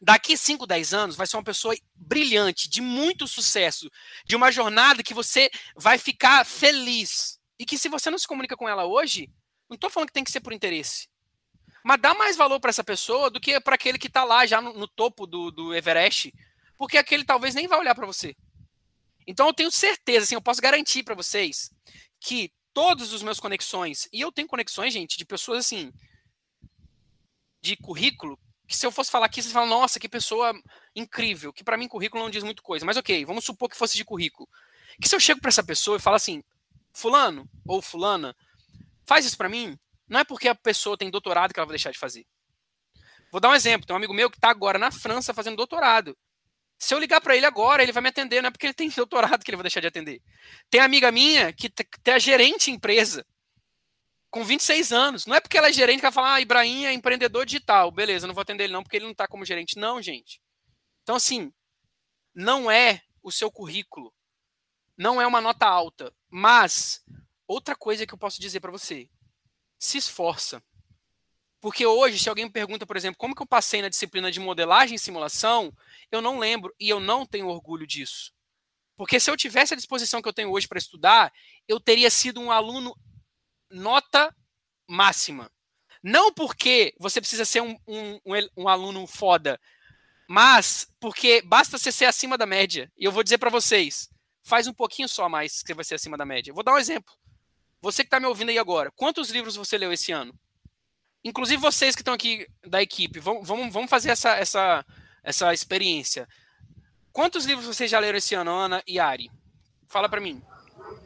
[0.00, 3.90] daqui 5, 10 anos vai ser uma pessoa brilhante, de muito sucesso,
[4.24, 7.38] de uma jornada que você vai ficar feliz.
[7.58, 9.30] E que se você não se comunica com ela hoje,
[9.68, 11.08] não estou falando que tem que ser por interesse.
[11.84, 14.60] Mas dá mais valor para essa pessoa do que para aquele que está lá já
[14.60, 16.32] no, no topo do, do, Everest,
[16.76, 18.36] porque aquele talvez nem vai olhar para você.
[19.26, 21.70] Então eu tenho certeza, assim, eu posso garantir para vocês
[22.20, 25.92] que todos os meus conexões, e eu tenho conexões, gente, de pessoas assim,
[27.60, 28.38] de currículo,
[28.72, 30.58] que se eu fosse falar aqui, vocês falam, nossa, que pessoa
[30.96, 32.86] incrível, que para mim currículo não diz muita coisa.
[32.86, 34.48] Mas ok, vamos supor que fosse de currículo.
[34.98, 36.42] Que se eu chego para essa pessoa e falo assim,
[36.90, 38.34] fulano ou fulana,
[39.06, 41.90] faz isso para mim, não é porque a pessoa tem doutorado que ela vai deixar
[41.90, 42.26] de fazer.
[43.30, 43.86] Vou dar um exemplo.
[43.86, 46.16] Tem um amigo meu que está agora na França fazendo doutorado.
[46.78, 48.88] Se eu ligar para ele agora, ele vai me atender, não é porque ele tem
[48.96, 50.22] doutorado que ele vai deixar de atender.
[50.70, 51.70] Tem amiga minha que
[52.06, 53.24] é gerente em empresa,
[54.32, 55.26] com 26 anos.
[55.26, 57.92] Não é porque ela é gerente que ela fala, ah, Ibrahim é empreendedor digital.
[57.92, 59.78] Beleza, não vou atender ele não, porque ele não está como gerente.
[59.78, 60.40] Não, gente.
[61.02, 61.52] Então, assim,
[62.34, 64.12] não é o seu currículo.
[64.96, 66.12] Não é uma nota alta.
[66.30, 67.04] Mas,
[67.46, 69.08] outra coisa que eu posso dizer para você
[69.78, 70.62] se esforça.
[71.60, 74.40] Porque hoje, se alguém me pergunta, por exemplo, como que eu passei na disciplina de
[74.40, 75.76] modelagem e simulação,
[76.10, 78.32] eu não lembro e eu não tenho orgulho disso.
[78.96, 81.32] Porque se eu tivesse a disposição que eu tenho hoje para estudar,
[81.68, 82.96] eu teria sido um aluno
[83.72, 84.34] nota
[84.88, 85.50] máxima.
[86.02, 88.20] Não porque você precisa ser um, um,
[88.56, 89.60] um, aluno foda,
[90.28, 92.90] mas porque basta você ser acima da média.
[92.96, 94.08] E eu vou dizer para vocês,
[94.42, 96.52] faz um pouquinho só mais que você vai ser acima da média.
[96.52, 97.14] Vou dar um exemplo.
[97.80, 100.34] Você que está me ouvindo aí agora, quantos livros você leu esse ano?
[101.24, 104.84] Inclusive vocês que estão aqui da equipe, vamos, vamos, vamos fazer essa, essa,
[105.22, 106.28] essa experiência.
[107.12, 109.30] Quantos livros vocês já leram esse ano, Ana e Ari?
[109.88, 110.42] Fala para mim.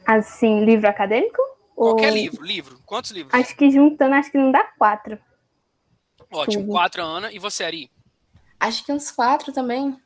[0.06, 1.55] Assim, livro acadêmico?
[1.76, 2.14] Qualquer ou...
[2.14, 2.82] livro, livro.
[2.84, 3.32] Quantos livros?
[3.32, 5.18] Acho que juntando, acho que não dá quatro.
[6.32, 6.72] Ótimo, Tudo.
[6.72, 7.32] quatro, Ana.
[7.32, 7.90] E você, Ari?
[8.58, 9.96] Acho que uns quatro também.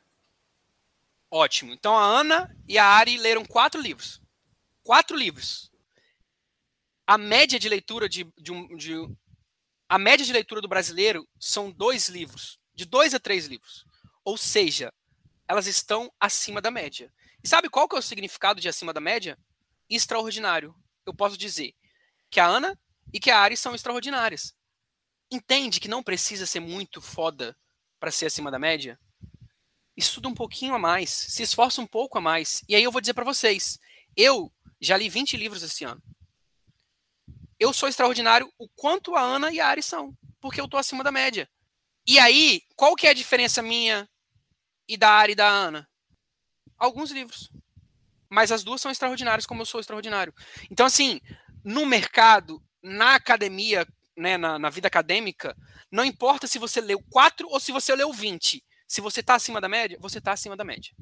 [1.31, 1.73] Ótimo.
[1.73, 4.21] Então a Ana e a Ari leram quatro livros.
[4.83, 5.71] Quatro livros
[7.11, 8.93] a média de leitura de, de, um, de,
[9.89, 13.85] a média de leitura do brasileiro são dois livros, de dois a três livros.
[14.23, 14.93] Ou seja,
[15.45, 17.11] elas estão acima da média.
[17.43, 19.37] E sabe qual que é o significado de acima da média?
[19.89, 20.73] Extraordinário.
[21.05, 21.73] Eu posso dizer
[22.29, 22.77] que a Ana
[23.13, 24.53] e que a Ari são extraordinárias.
[25.31, 27.57] Entende que não precisa ser muito foda
[27.99, 28.99] para ser acima da média?
[29.95, 32.63] Estuda um pouquinho a mais, se esforça um pouco a mais.
[32.67, 33.79] E aí eu vou dizer para vocês,
[34.15, 36.01] eu já li 20 livros esse ano
[37.61, 41.03] eu sou extraordinário o quanto a Ana e a Ari são, porque eu tô acima
[41.03, 41.47] da média.
[42.07, 44.09] E aí, qual que é a diferença minha
[44.87, 45.87] e da Ari e da Ana?
[46.75, 47.51] Alguns livros.
[48.31, 50.33] Mas as duas são extraordinárias como eu sou extraordinário.
[50.71, 51.19] Então, assim,
[51.65, 55.55] no mercado, na academia, né, na, na vida acadêmica,
[55.91, 58.63] não importa se você leu 4 ou se você leu 20.
[58.87, 60.93] Se você está acima da média, você está acima da média.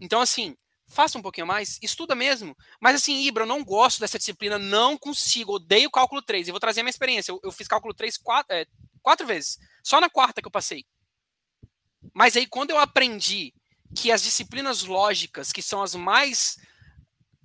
[0.00, 0.56] Então, assim,
[0.88, 2.56] faça um pouquinho mais, estuda mesmo.
[2.80, 6.46] Mas assim, Ibra, eu não gosto dessa disciplina, não consigo, odeio cálculo 3.
[6.46, 7.32] Eu vou trazer a minha experiência.
[7.32, 8.66] Eu, eu fiz cálculo 3 quatro, é,
[9.02, 9.58] quatro vezes.
[9.82, 10.84] Só na quarta que eu passei.
[12.14, 13.52] Mas aí, quando eu aprendi
[13.94, 16.58] que as disciplinas lógicas, que são as mais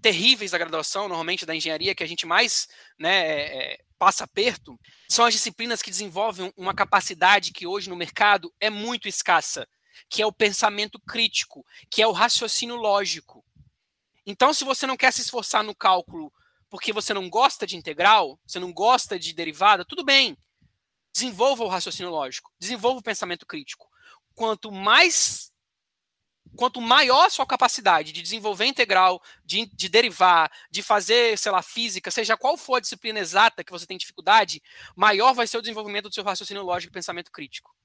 [0.02, 4.80] terríveis da graduação, normalmente da engenharia, que a gente mais né, é, é passa aperto,
[5.10, 9.68] são as disciplinas que desenvolvem uma capacidade que hoje no mercado é muito escassa
[10.10, 13.44] que é o pensamento crítico, que é o raciocínio lógico.
[14.26, 16.32] Então, se você não quer se esforçar no cálculo
[16.70, 20.38] porque você não gosta de integral, você não gosta de derivada, tudo bem.
[21.14, 23.88] Desenvolva o raciocínio lógico, desenvolva o pensamento crítico.
[24.36, 25.52] Quanto mais
[26.56, 31.62] quanto maior a sua capacidade de desenvolver integral, de, de, derivar, de fazer, sei lá,
[31.62, 34.62] física, seja qual for a disciplina exata que você tem dificuldade,
[34.96, 37.76] maior vai ser o desenvolvimento do seu raciocínio lógico e pensamento crítico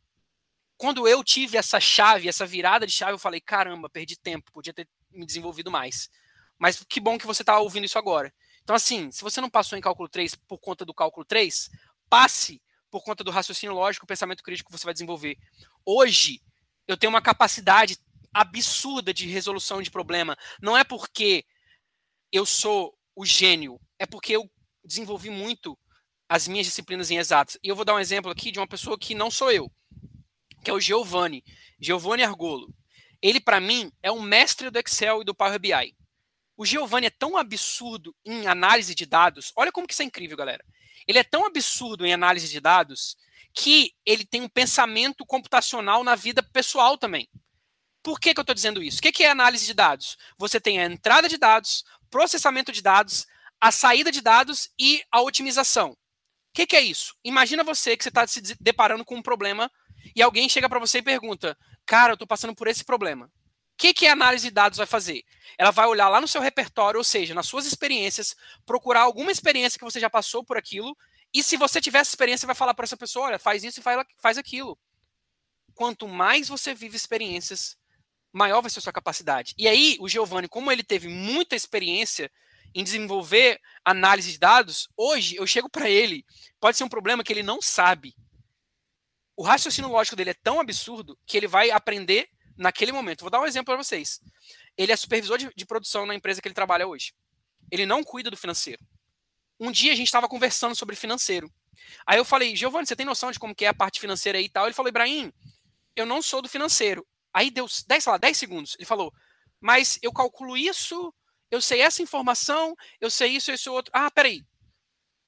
[0.83, 4.75] quando eu tive essa chave, essa virada de chave, eu falei: caramba, perdi tempo, podia
[4.75, 6.11] ter me desenvolvido mais.
[6.59, 8.35] Mas que bom que você está ouvindo isso agora.
[8.64, 11.70] Então, assim, se você não passou em cálculo 3 por conta do cálculo 3,
[12.11, 15.37] passe por conta do raciocínio lógico, pensamento crítico que você vai desenvolver.
[15.87, 16.42] Hoje,
[16.88, 17.96] eu tenho uma capacidade
[18.33, 20.37] absurda de resolução de problema.
[20.60, 21.44] Não é porque
[22.30, 24.50] eu sou o gênio, é porque eu
[24.85, 25.78] desenvolvi muito
[26.28, 27.58] as minhas disciplinas em exatas.
[27.62, 29.70] E eu vou dar um exemplo aqui de uma pessoa que não sou eu
[30.62, 31.44] que é o Giovanni,
[31.80, 32.72] Giovanni Argolo.
[33.20, 35.94] Ele, para mim, é um mestre do Excel e do Power BI.
[36.56, 39.52] O Giovanni é tão absurdo em análise de dados.
[39.56, 40.64] Olha como que isso é incrível, galera.
[41.06, 43.16] Ele é tão absurdo em análise de dados
[43.54, 47.28] que ele tem um pensamento computacional na vida pessoal também.
[48.03, 48.98] Por que, que eu estou dizendo isso?
[48.98, 50.17] O que, que é análise de dados?
[50.37, 53.27] Você tem a entrada de dados, processamento de dados,
[53.61, 55.90] a saída de dados e a otimização.
[55.90, 55.96] O
[56.55, 57.15] que, que é isso?
[57.25, 59.71] Imagina você que você está se deparando com um problema
[60.17, 63.27] e alguém chega para você e pergunta: Cara, eu estou passando por esse problema.
[63.27, 63.31] O
[63.79, 65.23] que, que a análise de dados vai fazer?
[65.57, 68.37] Ela vai olhar lá no seu repertório, ou seja, nas suas experiências,
[68.67, 70.96] procurar alguma experiência que você já passou por aquilo,
[71.33, 73.83] e se você tiver essa experiência, vai falar para essa pessoa: olha, faz isso e
[73.83, 74.79] faz aquilo.
[75.75, 77.77] Quanto mais você vive experiências,
[78.33, 79.54] maior vai ser a sua capacidade.
[79.58, 82.30] E aí, o Giovanni, como ele teve muita experiência
[82.74, 86.24] em desenvolver análise de dados, hoje eu chego para ele,
[86.58, 88.14] pode ser um problema que ele não sabe.
[89.37, 93.20] O raciocínio lógico dele é tão absurdo que ele vai aprender naquele momento.
[93.20, 94.20] Vou dar um exemplo para vocês.
[94.76, 97.12] Ele é supervisor de, de, produção na empresa que ele trabalha hoje.
[97.70, 98.83] Ele não cuida do financeiro.
[99.58, 101.52] Um dia a gente estava conversando sobre financeiro.
[102.06, 104.44] Aí eu falei, Giovanni, você tem noção de como que é a parte financeira aí
[104.44, 104.66] e tal?
[104.66, 105.33] Ele falou, Ibrahim,
[105.96, 107.06] eu não sou do financeiro.
[107.33, 108.76] Aí deu 10, sei lá, 10 segundos.
[108.78, 109.12] Ele falou,
[109.60, 111.12] mas eu calculo isso
[111.52, 113.92] eu sei essa informação, eu sei isso, esse outro.
[113.94, 114.42] Ah, peraí.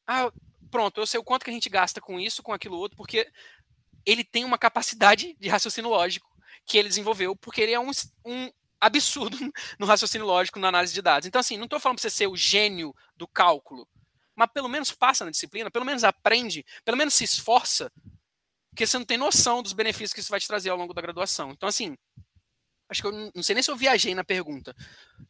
[0.07, 0.33] Ah,
[0.71, 3.31] pronto, eu sei o quanto que a gente gasta com isso, com aquilo outro, porque
[4.07, 6.27] ele tem uma capacidade de raciocínio lógico
[6.65, 7.91] que ele desenvolveu, porque ele é um,
[8.25, 8.51] um
[8.81, 9.37] absurdo
[9.79, 11.29] no raciocínio lógico, na análise de dados.
[11.29, 13.87] Então, assim, não estou falando para você ser o gênio do cálculo,
[14.35, 17.93] mas pelo menos passa na disciplina, pelo menos aprende, pelo menos se esforça,
[18.75, 21.01] porque você não tem noção dos benefícios que isso vai te trazer ao longo da
[21.01, 21.53] graduação.
[21.53, 21.97] Então, assim,
[22.89, 24.75] Acho que eu não sei nem se eu viajei na pergunta.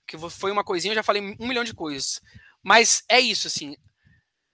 [0.07, 2.20] Que foi uma coisinha, eu já falei um milhão de coisas.
[2.62, 3.76] Mas é isso, assim.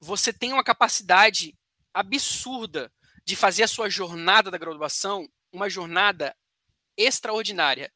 [0.00, 1.56] Você tem uma capacidade
[1.92, 2.92] absurda
[3.24, 6.36] de fazer a sua jornada da graduação uma jornada
[6.96, 7.92] extraordinária.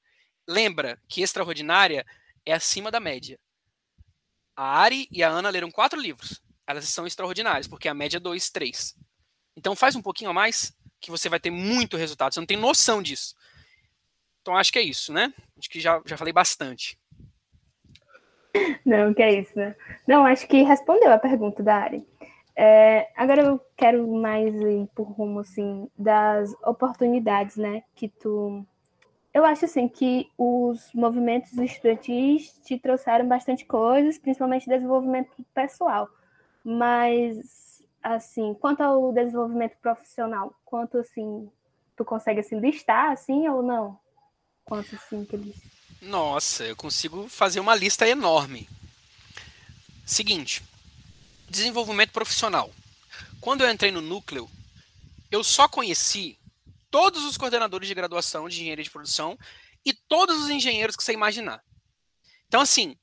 [0.49, 2.05] Lembra que extraordinária
[2.45, 3.39] é acima da média.
[4.57, 6.43] A Ari e a Ana leram quatro livros.
[6.67, 8.97] Elas são extraordinárias, porque a média é dois, três.
[9.57, 10.73] Então faz um pouquinho a mais,
[11.05, 12.33] que você vai ter muito resultado.
[12.33, 13.35] Você não tem noção disso.
[14.43, 15.33] Então acho que é isso, né?
[15.59, 16.99] Acho que já, já falei bastante.
[18.85, 19.75] Não, que é isso, né?
[20.07, 22.07] Não, acho que respondeu a pergunta da Ari.
[22.57, 27.83] É, agora eu quero mais ir por rumo, assim, das oportunidades, né?
[27.97, 28.65] Que tu...
[29.33, 36.09] Eu acho, assim, que os movimentos estudantis te trouxeram bastante coisas, principalmente desenvolvimento pessoal.
[36.63, 37.74] Mas,
[38.05, 41.51] assim, quanto ao desenvolvimento profissional, quanto, assim,
[41.97, 43.99] tu consegue, assim, listar, assim, ou não?
[44.65, 45.57] Quanto assim que eles.
[46.03, 48.69] Nossa, eu consigo fazer uma lista enorme.
[50.07, 50.63] Seguinte,
[51.49, 52.71] desenvolvimento profissional.
[53.41, 54.49] Quando eu entrei no núcleo,
[55.31, 56.39] eu só conheci
[56.91, 59.39] todos os coordenadores de graduação de engenharia de produção
[59.85, 61.63] e todos os engenheiros que você imaginar.
[62.47, 62.97] Então, assim,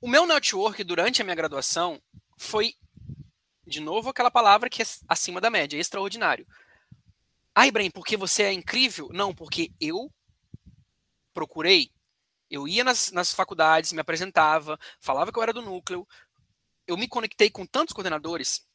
[0.00, 2.00] o meu network durante a minha graduação
[2.38, 2.74] foi,
[3.66, 6.46] de novo, aquela palavra que é acima da média, extraordinário.
[7.54, 9.08] Ah, Ibrahim, porque você é incrível?
[9.12, 10.10] Não, porque eu
[11.34, 11.90] procurei,
[12.50, 16.06] eu ia nas, nas faculdades, me apresentava, falava que eu era do núcleo,
[16.86, 18.66] eu me conectei com tantos coordenadores,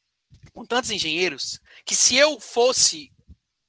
[0.52, 3.12] com tantos engenheiros, que se eu fosse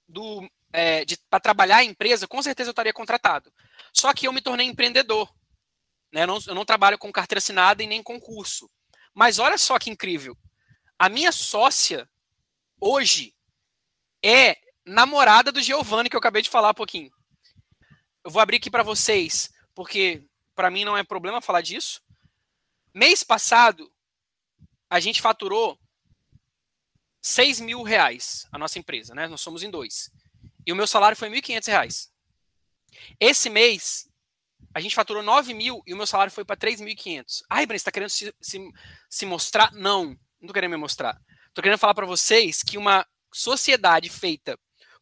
[0.08, 3.52] do é, para trabalhar em empresa, com certeza eu estaria contratado.
[3.94, 5.32] Só que eu me tornei empreendedor.
[6.12, 6.24] Né?
[6.24, 8.70] Eu, não, eu não trabalho com carteira assinada e nem concurso.
[9.14, 10.38] Mas olha só que incrível.
[11.00, 12.10] A minha sócia,
[12.78, 13.34] hoje,
[14.22, 17.10] é namorada do Giovanni, que eu acabei de falar um pouquinho.
[18.22, 22.02] Eu vou abrir aqui para vocês, porque para mim não é problema falar disso.
[22.94, 23.90] Mês passado,
[24.90, 25.80] a gente faturou
[27.22, 29.26] 6 mil reais, a nossa empresa, né?
[29.30, 30.12] Nós somos em dois.
[30.66, 32.12] E o meu salário foi 1.500 reais.
[33.18, 34.10] Esse mês,
[34.74, 37.44] a gente faturou 9 mil e o meu salário foi para 3.500.
[37.50, 38.60] Ai, Breno, você está querendo se, se,
[39.10, 39.72] se mostrar?
[39.72, 41.20] Não, não estou querendo me mostrar.
[41.48, 44.58] Estou querendo falar para vocês que uma sociedade feita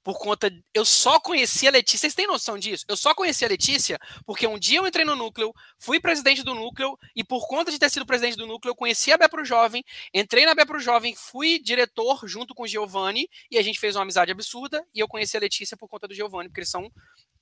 [0.08, 0.50] por conta.
[0.74, 2.00] Eu só conheci a Letícia.
[2.00, 2.86] Vocês têm noção disso?
[2.88, 6.56] Eu só conheci a Letícia porque um dia eu entrei no núcleo, fui presidente do
[6.56, 9.84] núcleo, e por conta de ter sido presidente do núcleo, eu conheci a Bepro Jovem,
[10.14, 14.04] entrei na Bepro Jovem, fui diretor junto com o Giovanni, e a gente fez uma
[14.04, 16.90] amizade absurda, e eu conheci a Letícia por conta do Giovanni, porque eles são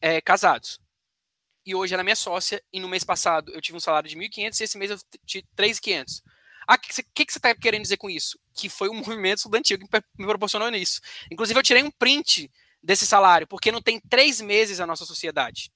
[0.01, 0.79] é, casados.
[1.63, 4.15] E hoje ela é minha sócia, e no mês passado eu tive um salário de
[4.15, 6.23] 1.500 e esse mês eu tive 3.500.
[6.67, 8.39] Ah, o que, que, que, você está querendo dizer com isso?
[8.53, 9.85] Que foi um movimento estudantil que
[10.17, 11.01] me proporcionou isso.
[11.31, 12.51] Inclusive, eu tirei um print
[12.81, 15.71] desse salário, porque não tem três meses a nossa sociedade.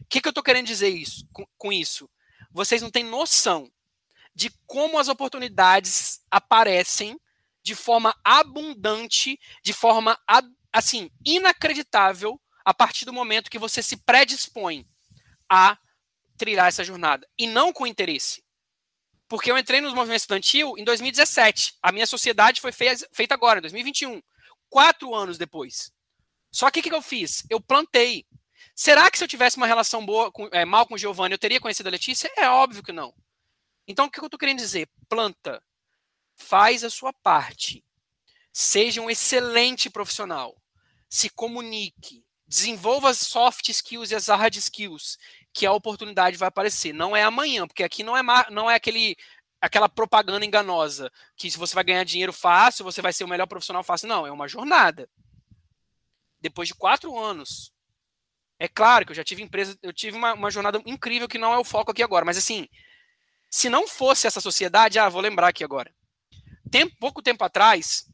[0.00, 2.08] O que, que eu estou querendo dizer isso, com, com isso?
[2.50, 3.70] Vocês não têm noção
[4.34, 7.18] de como as oportunidades aparecem
[7.62, 10.18] de forma abundante, de forma
[10.70, 14.86] assim inacreditável, a partir do momento que você se predispõe
[15.48, 15.78] a
[16.36, 18.43] trilhar essa jornada e não com interesse.
[19.28, 21.76] Porque eu entrei nos movimentos estudantil em 2017.
[21.82, 24.22] A minha sociedade foi feita agora, em 2021.
[24.68, 25.92] quatro anos depois.
[26.50, 27.44] Só que o que, que eu fiz?
[27.50, 28.26] Eu plantei.
[28.74, 31.38] Será que se eu tivesse uma relação boa, com, é, mal com o Giovanni, eu
[31.38, 32.30] teria conhecido a Letícia?
[32.36, 33.14] É óbvio que não.
[33.86, 34.88] Então, o que eu estou querendo dizer?
[35.08, 35.62] Planta.
[36.34, 37.84] Faz a sua parte.
[38.52, 40.56] Seja um excelente profissional.
[41.08, 42.24] Se comunique.
[42.46, 45.18] Desenvolva as soft skills e as hard skills,
[45.54, 46.92] que a oportunidade vai aparecer.
[46.92, 49.16] Não é amanhã, porque aqui não é, não é aquele
[49.60, 53.46] aquela propaganda enganosa que se você vai ganhar dinheiro fácil, você vai ser o melhor
[53.46, 54.08] profissional fácil.
[54.08, 55.08] Não, é uma jornada.
[56.38, 57.72] Depois de quatro anos.
[58.58, 61.52] É claro que eu já tive empresa, eu tive uma, uma jornada incrível que não
[61.52, 62.68] é o foco aqui agora, mas assim,
[63.50, 65.92] se não fosse essa sociedade, ah, vou lembrar aqui agora.
[66.70, 68.04] Tempo, pouco tempo atrás,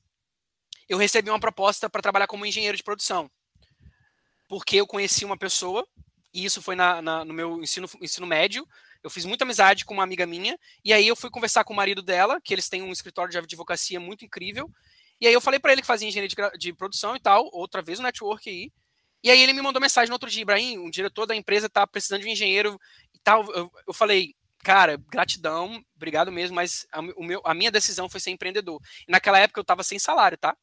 [0.89, 3.31] eu recebi uma proposta para trabalhar como engenheiro de produção.
[4.49, 5.87] Porque eu conheci uma pessoa,
[6.33, 8.67] e isso foi na, na, no meu ensino, ensino médio,
[9.03, 11.77] eu fiz muita amizade com uma amiga minha, e aí eu fui conversar com o
[11.77, 14.71] marido dela, que eles têm um escritório de advocacia muito incrível,
[15.21, 17.83] e aí eu falei para ele que fazia engenharia de, de, produção e tal, outra
[17.83, 18.71] vez o network aí,
[19.23, 21.87] e aí ele me mandou mensagem no outro dia, Ibrahim, um diretor da empresa tá
[21.87, 22.79] precisando de um engenheiro
[23.15, 27.71] e tal, eu, eu falei, cara, gratidão, obrigado mesmo, mas a, o meu, a minha
[27.71, 28.81] decisão foi ser empreendedor.
[29.07, 30.57] E naquela época eu estava sem salário, tá?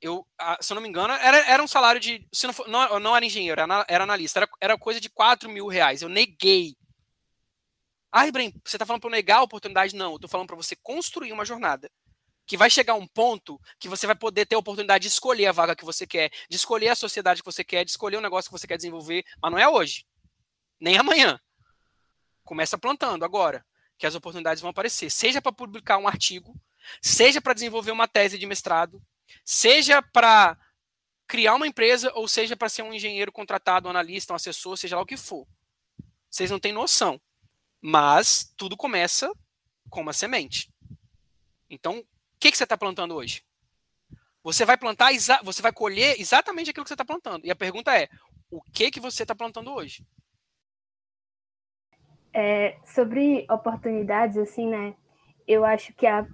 [0.00, 0.26] Eu,
[0.60, 2.26] se eu não me engano, era, era um salário de.
[2.32, 5.48] Se não, for, não, não era engenheiro, era, era analista, era, era coisa de 4
[5.50, 6.02] mil reais.
[6.02, 6.76] Eu neguei
[8.10, 9.94] ah, Ibrahim, você está falando para eu negar a oportunidade?
[9.94, 11.90] Não, eu estou falando para você construir uma jornada.
[12.46, 15.52] Que vai chegar um ponto que você vai poder ter a oportunidade de escolher a
[15.52, 18.50] vaga que você quer, de escolher a sociedade que você quer, de escolher o negócio
[18.50, 20.06] que você quer desenvolver, mas não é hoje,
[20.80, 21.38] nem amanhã.
[22.42, 23.62] Começa plantando agora,
[23.98, 25.10] que as oportunidades vão aparecer.
[25.10, 26.58] Seja para publicar um artigo,
[27.02, 29.02] seja para desenvolver uma tese de mestrado,
[29.44, 30.56] seja para
[31.26, 34.96] criar uma empresa, ou seja para ser um engenheiro contratado, um analista, um assessor, seja
[34.96, 35.46] lá o que for.
[36.30, 37.20] Vocês não têm noção.
[37.80, 39.32] Mas tudo começa
[39.90, 40.72] com uma semente.
[41.70, 42.06] Então, o
[42.40, 43.44] que, que você está plantando hoje?
[44.42, 45.10] Você vai plantar,
[45.42, 47.44] você vai colher exatamente aquilo que você está plantando.
[47.44, 48.08] E a pergunta é:
[48.50, 50.06] o que que você está plantando hoje?
[52.32, 54.94] É, sobre oportunidades, assim, né?
[55.46, 56.26] Eu acho que a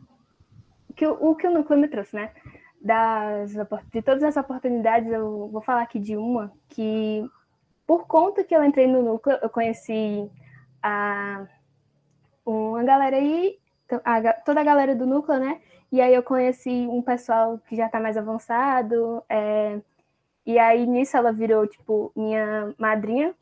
[0.95, 2.33] que o, o que o núcleo me trouxe, né?
[2.85, 3.51] Das,
[3.91, 7.27] de todas as oportunidades, eu vou falar aqui de uma que,
[7.87, 10.31] por conta que eu entrei no núcleo, eu conheci
[10.83, 11.47] a
[12.45, 13.59] uma galera aí,
[14.05, 15.63] a, toda a galera do núcleo, né?
[15.91, 19.23] E aí eu conheci um pessoal que já está mais avançado.
[19.31, 19.81] É,
[20.45, 23.35] e aí nisso ela virou, tipo, minha madrinha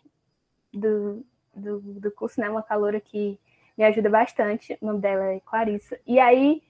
[0.72, 1.24] do,
[1.54, 2.48] do, do curso, né?
[2.48, 3.40] Uma caloura que
[3.76, 4.78] me ajuda bastante.
[4.80, 5.98] O nome dela é Clarissa.
[6.06, 6.62] E aí,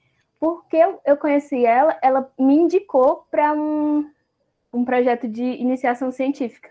[0.43, 4.11] porque eu, conheci ela, ela me indicou para um,
[4.73, 6.69] um projeto de iniciação científica.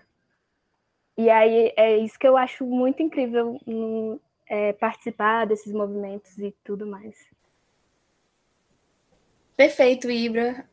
[1.17, 6.53] E aí é isso que eu acho muito incrível no, é, participar desses movimentos e
[6.65, 7.15] tudo mais.
[9.55, 10.69] Perfeito, Ibra.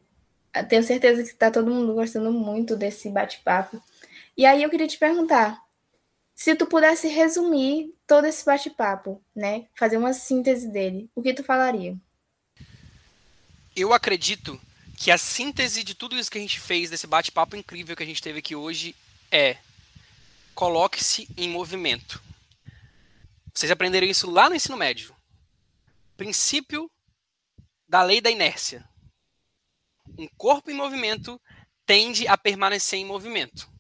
[0.68, 3.80] Tenho certeza que está todo mundo gostando muito desse bate-papo.
[4.36, 5.62] E aí eu queria te perguntar,
[6.34, 11.44] se tu pudesse resumir todo esse bate-papo, né, fazer uma síntese dele, o que tu
[11.44, 11.96] falaria?
[13.81, 14.61] Eu acredito
[14.97, 18.07] que a síntese de tudo isso que a gente fez, desse bate-papo incrível que a
[18.07, 18.93] gente teve aqui hoje,
[19.31, 19.57] é
[20.53, 22.20] coloque-se em movimento.
[23.55, 25.14] Vocês aprenderam isso lá no ensino médio.
[26.16, 26.91] Princípio
[27.89, 28.85] da lei da inércia.
[30.18, 31.41] Um corpo em movimento
[31.87, 33.70] tende a permanecer em movimento.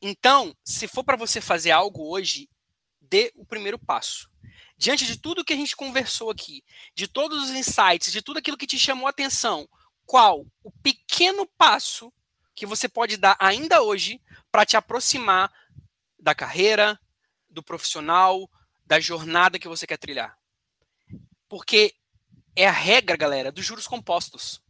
[0.00, 2.48] Então, se for para você fazer algo hoje,
[3.00, 4.30] dê o primeiro passo.
[4.76, 6.62] Diante de tudo que a gente conversou aqui,
[6.94, 9.68] de todos os insights, de tudo aquilo que te chamou a atenção,
[10.04, 12.12] qual o pequeno passo
[12.54, 14.20] que você pode dar ainda hoje
[14.50, 15.52] para te aproximar
[16.18, 16.98] da carreira,
[17.48, 18.50] do profissional,
[18.84, 20.38] da jornada que você quer trilhar.
[21.48, 21.94] Porque
[22.54, 24.62] é a regra, galera, dos juros compostos.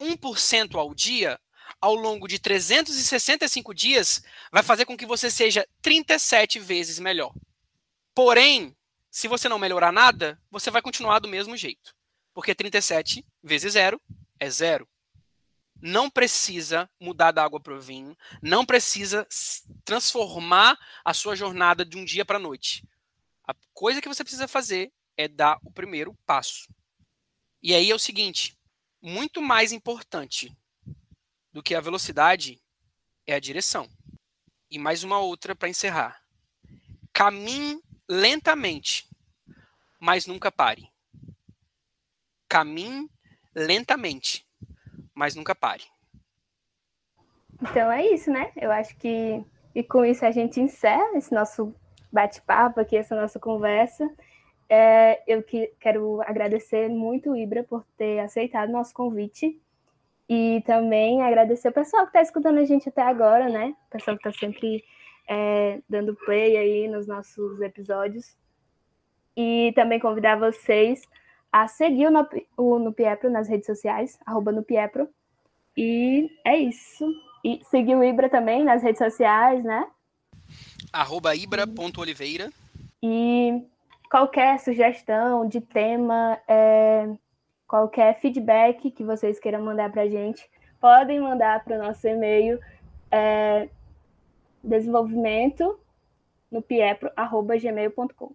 [0.00, 1.40] 1% ao dia,
[1.80, 4.22] ao longo de 365 dias,
[4.52, 7.32] vai fazer com que você seja 37 vezes melhor.
[8.14, 8.76] Porém,
[9.16, 11.96] se você não melhorar nada, você vai continuar do mesmo jeito.
[12.34, 13.98] Porque 37 vezes zero
[14.38, 14.86] é zero
[15.80, 19.26] não precisa mudar da água para o vinho, não precisa
[19.86, 22.86] transformar a sua jornada de um dia para a noite.
[23.46, 26.68] A coisa que você precisa fazer é dar o primeiro passo.
[27.62, 28.54] E aí é o seguinte:
[29.00, 30.54] muito mais importante
[31.50, 32.60] do que a velocidade
[33.26, 33.88] é a direção.
[34.70, 36.22] E mais uma outra para encerrar.
[37.14, 39.08] Caminhe lentamente,
[40.00, 40.88] mas nunca pare.
[42.48, 43.08] Caminhe
[43.54, 44.46] lentamente,
[45.14, 45.84] mas nunca pare.
[47.60, 48.52] Então é isso, né?
[48.56, 49.44] Eu acho que
[49.76, 51.74] e com isso a gente encerra esse nosso
[52.10, 54.10] bate-papo aqui, essa nossa conversa.
[54.70, 59.60] É, eu que, quero agradecer muito Ibra por ter aceitado nosso convite.
[60.26, 63.76] E também agradecer o pessoal que está escutando a gente até agora, né?
[63.86, 64.82] O pessoal que está sempre
[65.26, 68.36] é, dando play aí nos nossos episódios.
[69.36, 71.02] E também convidar vocês
[71.52, 72.08] a seguir
[72.56, 75.08] o, Nupiepro nas redes sociais, arroba Nupiepro.
[75.76, 77.04] E é isso.
[77.44, 79.86] E seguir o Ibra também nas redes sociais, né?
[80.92, 82.50] Arroba ibra.oliveira.
[83.02, 83.62] E
[84.10, 87.08] qualquer sugestão de tema, é,
[87.66, 90.48] qualquer feedback que vocês queiram mandar para a gente,
[90.80, 92.58] podem mandar para o nosso e-mail
[93.10, 93.68] é,
[94.66, 95.78] desenvolvimento
[96.50, 98.34] no piepro.gmail.com.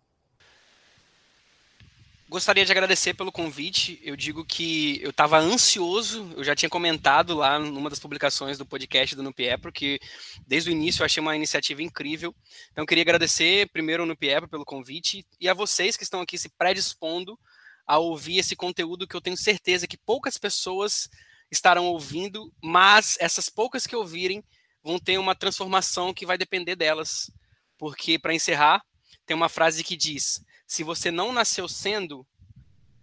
[2.31, 3.99] Gostaria de agradecer pelo convite.
[4.01, 8.65] Eu digo que eu estava ansioso, eu já tinha comentado lá numa das publicações do
[8.65, 9.99] podcast do Nupiepro que
[10.47, 12.33] desde o início eu achei uma iniciativa incrível.
[12.71, 16.47] Então, queria agradecer primeiro ao Nupiepro pelo convite e a vocês que estão aqui se
[16.57, 17.37] predispondo
[17.85, 21.09] a ouvir esse conteúdo que eu tenho certeza que poucas pessoas
[21.51, 24.41] estarão ouvindo, mas essas poucas que ouvirem
[24.83, 27.31] vão ter uma transformação que vai depender delas.
[27.77, 28.81] Porque, para encerrar,
[29.25, 32.25] tem uma frase que diz se você não nasceu sendo,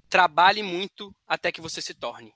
[0.09, 2.33] trabalhe muito até que você se torne.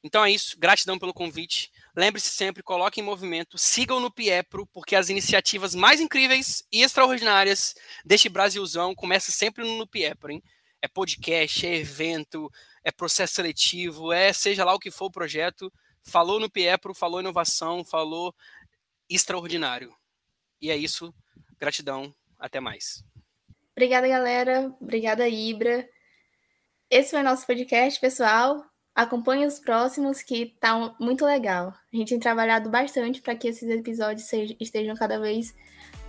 [0.00, 1.72] Então é isso, gratidão pelo convite.
[1.96, 7.74] Lembre-se sempre, coloque em movimento, sigam no Piepro, porque as iniciativas mais incríveis e extraordinárias
[8.04, 10.42] deste Brasilzão começam sempre no Piepro, hein?
[10.80, 12.48] É podcast, é evento,
[12.84, 15.70] é processo seletivo, é seja lá o que for o projeto.
[16.02, 18.32] Falou no Piepro, falou inovação, falou
[19.10, 19.92] extraordinário.
[20.62, 21.12] E é isso,
[21.58, 23.02] gratidão, até mais.
[23.72, 24.74] Obrigada, galera.
[24.80, 25.88] Obrigada, Ibra.
[26.90, 28.64] Esse foi o nosso podcast, pessoal.
[28.94, 31.72] Acompanhe os próximos, que tá muito legal.
[31.92, 34.30] A gente tem trabalhado bastante para que esses episódios
[34.60, 35.54] estejam cada vez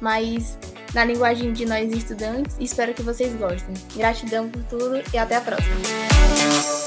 [0.01, 0.57] mais
[0.93, 2.57] na linguagem de nós estudantes.
[2.59, 3.73] Espero que vocês gostem.
[3.95, 6.80] Gratidão por tudo e até a próxima.